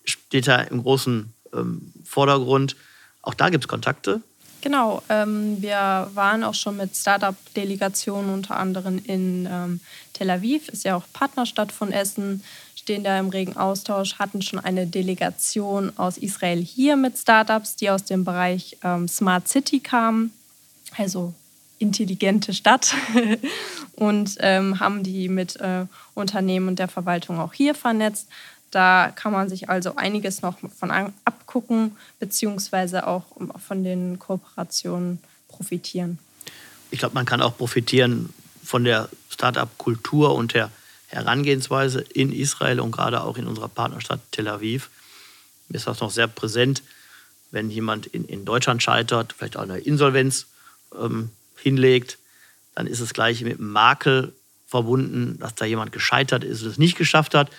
steht 0.06 0.48
da 0.48 0.58
im 0.58 0.84
großen 0.84 1.34
ähm, 1.54 1.94
Vordergrund. 2.04 2.76
Auch 3.22 3.34
da 3.34 3.50
gibt 3.50 3.63
es 3.63 3.68
Kontakte. 3.68 4.22
Genau, 4.62 5.04
ähm, 5.10 5.62
wir 5.62 6.10
waren 6.13 6.44
auch 6.46 6.54
schon 6.54 6.78
mit 6.78 6.96
Startup-Delegationen 6.96 8.34
unter 8.34 8.58
anderem 8.58 9.02
in 9.06 9.46
ähm, 9.52 9.82
Tel 10.13 10.30
Aviv, 10.30 10.70
ist 10.70 10.86
ja 10.86 10.96
auch 10.96 11.04
Partnerstadt 11.12 11.74
von 11.74 11.92
Essen, 11.92 12.44
stehen 12.84 13.06
da 13.06 13.17
im 13.17 13.30
regen 13.30 13.56
Austausch, 13.56 14.15
hatten 14.19 14.41
schon 14.41 14.60
eine 14.60 14.86
Delegation 14.86 15.93
aus 15.98 16.17
Israel 16.17 16.60
hier 16.60 16.98
mit 16.98 17.17
Startups, 17.17 17.78
die 17.78 17.89
aus 17.89 18.04
dem 18.04 18.26
Bereich 18.26 18.78
ähm, 18.84 19.08
Smart 19.08 19.48
City 19.48 19.80
kamen, 19.80 20.34
also 20.98 21.34
intelligente 21.80 22.54
Stadt 22.54 22.93
und 23.96 24.36
ähm, 24.39 24.82
haben 24.82 25.02
die 25.02 25.30
mit 25.30 25.56
äh, 25.62 25.86
Unternehmen 26.13 26.67
und 26.67 26.78
der 26.78 26.89
Verwaltung 26.89 27.39
auch 27.39 27.54
hier 27.54 27.74
vernetzt. 27.74 28.28
Da 28.69 29.13
kann 29.15 29.32
man 29.32 29.48
sich 29.48 29.69
also 29.69 29.96
einiges 29.96 30.41
noch 30.41 30.58
von 30.78 30.91
abgucken, 31.24 31.96
beziehungsweise 32.19 33.08
auch 33.08 33.24
von 33.65 33.86
den 33.86 34.19
Kooperationen 34.19 35.19
profitieren. 35.48 36.19
Ich 36.91 37.00
glaube, 37.00 37.15
man 37.15 37.26
kann 37.26 37.41
auch 37.41 37.56
profitieren 37.56 38.34
von 38.62 38.84
der 38.84 39.08
Start-up-Kultur 39.30 40.36
und 40.36 40.54
der 40.54 40.69
Herangehensweise 41.13 42.02
in 42.13 42.32
Israel 42.32 42.80
und 42.80 42.91
gerade 42.91 43.23
auch 43.23 43.38
in 43.38 43.45
unserer 43.45 43.69
Partnerstadt 43.69 44.19
Tel 44.32 44.47
Aviv. 44.47 44.89
Mir 45.69 45.78
ist 45.78 45.88
das 45.88 45.99
noch 45.99 46.12
sehr 46.12 46.28
präsent, 46.28 46.84
wenn 47.52 47.69
jemand 47.69 48.08
in, 48.08 48.26
in 48.26 48.45
Deutschland 48.45 48.82
scheitert, 48.82 49.34
vielleicht 49.38 49.58
auch 49.58 49.62
eine 49.62 49.78
Insolvenz 49.78 50.47
ähm, 50.99 51.30
hinlegt, 51.58 52.17
dann 52.76 52.88
ist 52.88 52.99
es 52.99 53.13
gleich 53.13 53.41
mit 53.41 53.60
einem 53.60 53.71
Makel 53.71 54.34
verbunden, 54.67 55.38
dass 55.39 55.54
da 55.54 55.65
jemand 55.65 55.91
gescheitert 55.91 56.43
ist 56.43 56.63
und 56.63 56.69
es 56.69 56.78
nicht 56.80 56.97
geschafft 56.97 57.36
hat. 57.36 57.52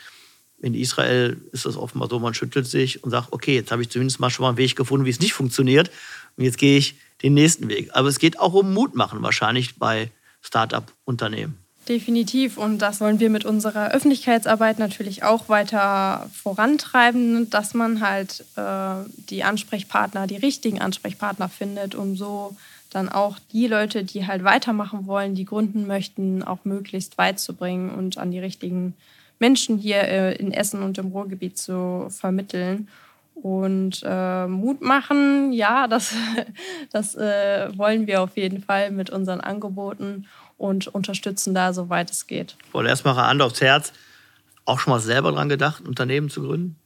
In 0.61 0.75
Israel 0.75 1.37
ist 1.53 1.65
es 1.65 1.77
offenbar 1.77 2.09
so, 2.09 2.19
man 2.19 2.35
schüttelt 2.35 2.67
sich 2.67 3.05
und 3.05 3.11
sagt, 3.11 3.33
okay, 3.33 3.55
jetzt 3.55 3.71
habe 3.71 3.83
ich 3.83 3.91
zumindest 3.91 4.19
mal 4.19 4.31
schon 4.31 4.43
mal 4.43 4.49
einen 4.49 4.59
Weg 4.59 4.75
gefunden, 4.75 5.07
wie 5.07 5.11
es 5.11 5.21
nicht 5.21 5.33
funktioniert. 5.33 5.91
Und 6.37 6.45
jetzt 6.45 6.59
gehe 6.59 6.77
ich 6.77 6.97
den 7.23 7.35
nächsten 7.35 7.69
Weg. 7.69 7.91
Aber 7.93 8.09
es 8.09 8.19
geht 8.19 8.41
auch 8.41 8.55
um 8.55 8.75
Mut 8.75 8.97
machen 8.97 9.23
wahrscheinlich 9.23 9.79
bei 9.79 10.11
Start-up-Unternehmen. 10.43 11.64
Definitiv. 11.89 12.57
Und 12.57 12.79
das 12.79 13.01
wollen 13.01 13.21
wir 13.21 13.29
mit 13.29 13.45
unserer 13.45 13.91
Öffentlichkeitsarbeit 13.91 14.79
natürlich 14.79 15.23
auch 15.23 15.51
weiter 15.51 16.31
vorantreiben, 16.33 17.51
dass 17.51 17.75
man 17.75 18.01
halt 18.01 18.45
äh, 18.57 19.05
die 19.29 19.45
Ansprechpartner, 19.45 20.27
die 20.27 20.37
richtigen 20.37 20.81
Ansprechpartner 20.81 21.51
findet, 21.51 21.95
um 21.95 22.17
so 22.17 22.57
dann 22.91 23.11
auch 23.11 23.39
die 23.53 23.67
Leute, 23.67 24.05
die 24.05 24.27
halt 24.27 24.45
weitermachen 24.45 25.07
wollen, 25.07 25.35
die 25.35 25.45
gründen 25.45 25.87
möchten, 25.87 26.43
auch 26.43 26.65
möglichst 26.65 27.19
weit 27.19 27.39
zu 27.39 27.53
bringen 27.53 27.91
und 27.91 28.17
an 28.17 28.31
die 28.31 28.39
richtigen 28.39 28.95
Menschen 29.39 29.77
hier 29.77 30.03
äh, 30.05 30.35
in 30.37 30.53
Essen 30.53 30.83
und 30.83 30.97
im 30.97 31.09
Ruhrgebiet 31.09 31.59
zu 31.59 32.07
vermitteln. 32.09 32.89
Und 33.35 34.03
äh, 34.07 34.47
Mut 34.47 34.81
machen, 34.81 35.53
ja, 35.53 35.87
das, 35.87 36.15
das 36.93 37.15
äh, 37.15 37.77
wollen 37.77 38.07
wir 38.07 38.23
auf 38.23 38.37
jeden 38.37 38.63
Fall 38.63 38.91
mit 38.91 39.11
unseren 39.11 39.41
Angeboten 39.41 40.27
und 40.57 40.89
unterstützen 40.89 41.55
da, 41.55 41.73
soweit 41.73 42.11
es 42.11 42.27
geht. 42.27 42.57
Wohl 42.73 42.87
erstmal 42.87 43.17
Hand 43.17 43.43
aufs 43.43 43.61
Herz. 43.61 43.93
Auch 44.65 44.81
schon 44.81 44.93
mal 44.93 45.01
selber 45.01 45.33
dran 45.33 45.49
gedacht, 45.49 45.83
ein 45.83 45.87
Unternehmen 45.87 46.31
zu 46.31 46.43
gründen? 46.43 46.77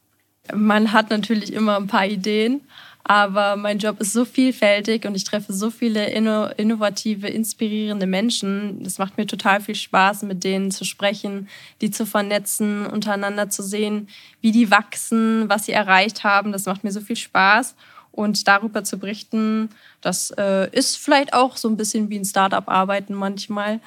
Man 0.52 0.92
hat 0.92 1.10
natürlich 1.10 1.52
immer 1.52 1.76
ein 1.76 1.86
paar 1.86 2.06
Ideen, 2.06 2.62
aber 3.04 3.56
mein 3.56 3.78
Job 3.78 4.00
ist 4.00 4.12
so 4.12 4.24
vielfältig 4.24 5.06
und 5.06 5.14
ich 5.14 5.24
treffe 5.24 5.52
so 5.52 5.70
viele 5.70 6.10
innovative, 6.10 7.28
inspirierende 7.28 8.06
Menschen. 8.06 8.82
Es 8.84 8.98
macht 8.98 9.16
mir 9.16 9.26
total 9.26 9.60
viel 9.60 9.74
Spaß, 9.74 10.22
mit 10.22 10.44
denen 10.44 10.70
zu 10.70 10.84
sprechen, 10.84 11.48
die 11.80 11.90
zu 11.90 12.04
vernetzen, 12.06 12.86
untereinander 12.86 13.48
zu 13.48 13.62
sehen, 13.62 14.08
wie 14.40 14.52
die 14.52 14.70
wachsen, 14.70 15.48
was 15.48 15.66
sie 15.66 15.72
erreicht 15.72 16.24
haben. 16.24 16.52
Das 16.52 16.66
macht 16.66 16.84
mir 16.84 16.92
so 16.92 17.00
viel 17.00 17.16
Spaß. 17.16 17.76
Und 18.18 18.48
darüber 18.48 18.82
zu 18.82 18.98
berichten, 18.98 19.70
das 20.00 20.32
äh, 20.36 20.68
ist 20.72 20.98
vielleicht 20.98 21.34
auch 21.34 21.56
so 21.56 21.68
ein 21.68 21.76
bisschen 21.76 22.10
wie 22.10 22.18
ein 22.18 22.24
Startup-Arbeiten 22.24 23.14
manchmal. 23.14 23.78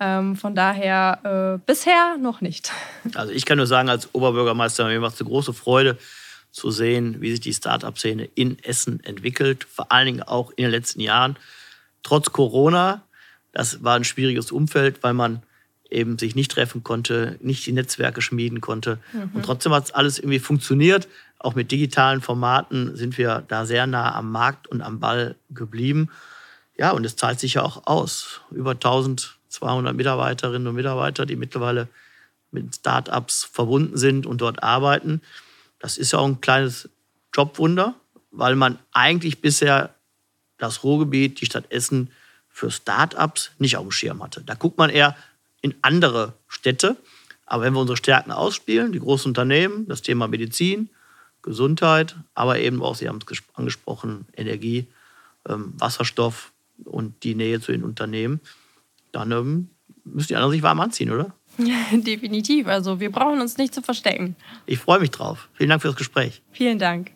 Ähm, 0.00 0.36
von 0.36 0.54
daher 0.54 1.58
äh, 1.60 1.66
bisher 1.66 2.16
noch 2.16 2.40
nicht. 2.40 2.72
Also 3.14 3.34
ich 3.34 3.44
kann 3.44 3.58
nur 3.58 3.66
sagen, 3.66 3.90
als 3.90 4.08
Oberbürgermeister, 4.14 4.86
mir 4.86 5.00
macht 5.00 5.16
es 5.16 5.20
eine 5.20 5.28
große 5.28 5.52
Freude 5.52 5.98
zu 6.50 6.70
sehen, 6.70 7.20
wie 7.20 7.30
sich 7.32 7.40
die 7.40 7.52
Startup-Szene 7.52 8.24
in 8.34 8.58
Essen 8.64 9.04
entwickelt, 9.04 9.64
vor 9.64 9.92
allen 9.92 10.06
Dingen 10.06 10.22
auch 10.22 10.50
in 10.56 10.62
den 10.64 10.70
letzten 10.70 11.00
Jahren. 11.00 11.36
Trotz 12.02 12.32
Corona, 12.32 13.02
das 13.52 13.84
war 13.84 13.96
ein 13.96 14.04
schwieriges 14.04 14.50
Umfeld, 14.50 15.02
weil 15.02 15.12
man 15.12 15.42
eben 15.90 16.18
sich 16.18 16.34
nicht 16.34 16.52
treffen 16.52 16.82
konnte, 16.82 17.38
nicht 17.42 17.66
die 17.66 17.72
Netzwerke 17.72 18.22
schmieden 18.22 18.62
konnte. 18.62 18.98
Mhm. 19.12 19.30
Und 19.34 19.44
trotzdem 19.44 19.74
hat 19.74 19.84
es 19.84 19.92
alles 19.92 20.18
irgendwie 20.18 20.38
funktioniert. 20.38 21.06
Auch 21.44 21.54
mit 21.54 21.70
digitalen 21.70 22.22
Formaten 22.22 22.96
sind 22.96 23.18
wir 23.18 23.44
da 23.48 23.66
sehr 23.66 23.86
nah 23.86 24.14
am 24.14 24.32
Markt 24.32 24.66
und 24.66 24.80
am 24.80 24.98
Ball 24.98 25.36
geblieben. 25.50 26.08
Ja, 26.78 26.92
und 26.92 27.04
es 27.04 27.16
zahlt 27.16 27.38
sich 27.38 27.54
ja 27.54 27.62
auch 27.62 27.86
aus. 27.86 28.40
Über 28.50 28.70
1200 28.70 29.94
Mitarbeiterinnen 29.94 30.66
und 30.66 30.74
Mitarbeiter, 30.74 31.26
die 31.26 31.36
mittlerweile 31.36 31.88
mit 32.50 32.74
Startups 32.74 33.44
verbunden 33.44 33.98
sind 33.98 34.24
und 34.24 34.40
dort 34.40 34.62
arbeiten. 34.62 35.20
Das 35.80 35.98
ist 35.98 36.12
ja 36.12 36.20
auch 36.20 36.26
ein 36.26 36.40
kleines 36.40 36.88
Jobwunder, 37.34 37.94
weil 38.30 38.56
man 38.56 38.78
eigentlich 38.92 39.42
bisher 39.42 39.94
das 40.56 40.82
Ruhrgebiet, 40.82 41.42
die 41.42 41.46
Stadt 41.46 41.70
Essen 41.70 42.10
für 42.48 42.70
Startups 42.70 43.50
nicht 43.58 43.76
auf 43.76 43.84
dem 43.84 43.90
Schirm 43.90 44.22
hatte. 44.22 44.40
Da 44.40 44.54
guckt 44.54 44.78
man 44.78 44.88
eher 44.88 45.14
in 45.60 45.74
andere 45.82 46.32
Städte. 46.48 46.96
Aber 47.44 47.64
wenn 47.64 47.74
wir 47.74 47.80
unsere 47.80 47.98
Stärken 47.98 48.32
ausspielen, 48.32 48.92
die 48.92 49.00
großen 49.00 49.28
Unternehmen, 49.28 49.86
das 49.88 50.00
Thema 50.00 50.26
Medizin, 50.26 50.88
Gesundheit, 51.44 52.16
aber 52.34 52.58
eben 52.58 52.82
auch, 52.82 52.96
Sie 52.96 53.08
haben 53.08 53.20
es 53.30 53.42
angesprochen, 53.54 54.26
Energie, 54.36 54.86
ähm, 55.48 55.74
Wasserstoff 55.78 56.52
und 56.84 57.22
die 57.22 57.34
Nähe 57.34 57.60
zu 57.60 57.70
den 57.70 57.84
Unternehmen, 57.84 58.40
dann 59.12 59.30
ähm, 59.30 59.68
müssen 60.04 60.28
die 60.28 60.36
anderen 60.36 60.52
sich 60.52 60.62
warm 60.62 60.80
anziehen, 60.80 61.12
oder? 61.12 61.34
Ja, 61.58 61.76
definitiv. 61.92 62.66
Also 62.66 62.98
wir 62.98 63.12
brauchen 63.12 63.40
uns 63.40 63.56
nicht 63.56 63.74
zu 63.74 63.82
verstecken. 63.82 64.36
Ich 64.66 64.78
freue 64.78 64.98
mich 64.98 65.10
drauf. 65.10 65.48
Vielen 65.52 65.70
Dank 65.70 65.82
für 65.82 65.88
das 65.88 65.96
Gespräch. 65.96 66.42
Vielen 66.50 66.78
Dank. 66.78 67.12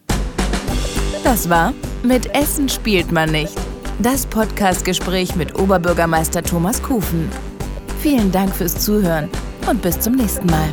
Das 1.25 1.49
war 1.49 1.75
Mit 2.03 2.33
Essen 2.35 2.69
spielt 2.69 3.11
man 3.11 3.33
nicht. 3.33 3.55
Das 3.99 4.27
Podcastgespräch 4.27 5.35
mit 5.35 5.59
Oberbürgermeister 5.59 6.43
Thomas 6.45 6.81
Kufen. 6.81 7.29
Vielen 8.01 8.31
Dank 8.31 8.55
fürs 8.55 8.85
Zuhören 8.85 9.29
und 9.69 9.83
bis 9.83 9.99
zum 9.99 10.15
nächsten 10.15 10.47
Mal. 10.47 10.73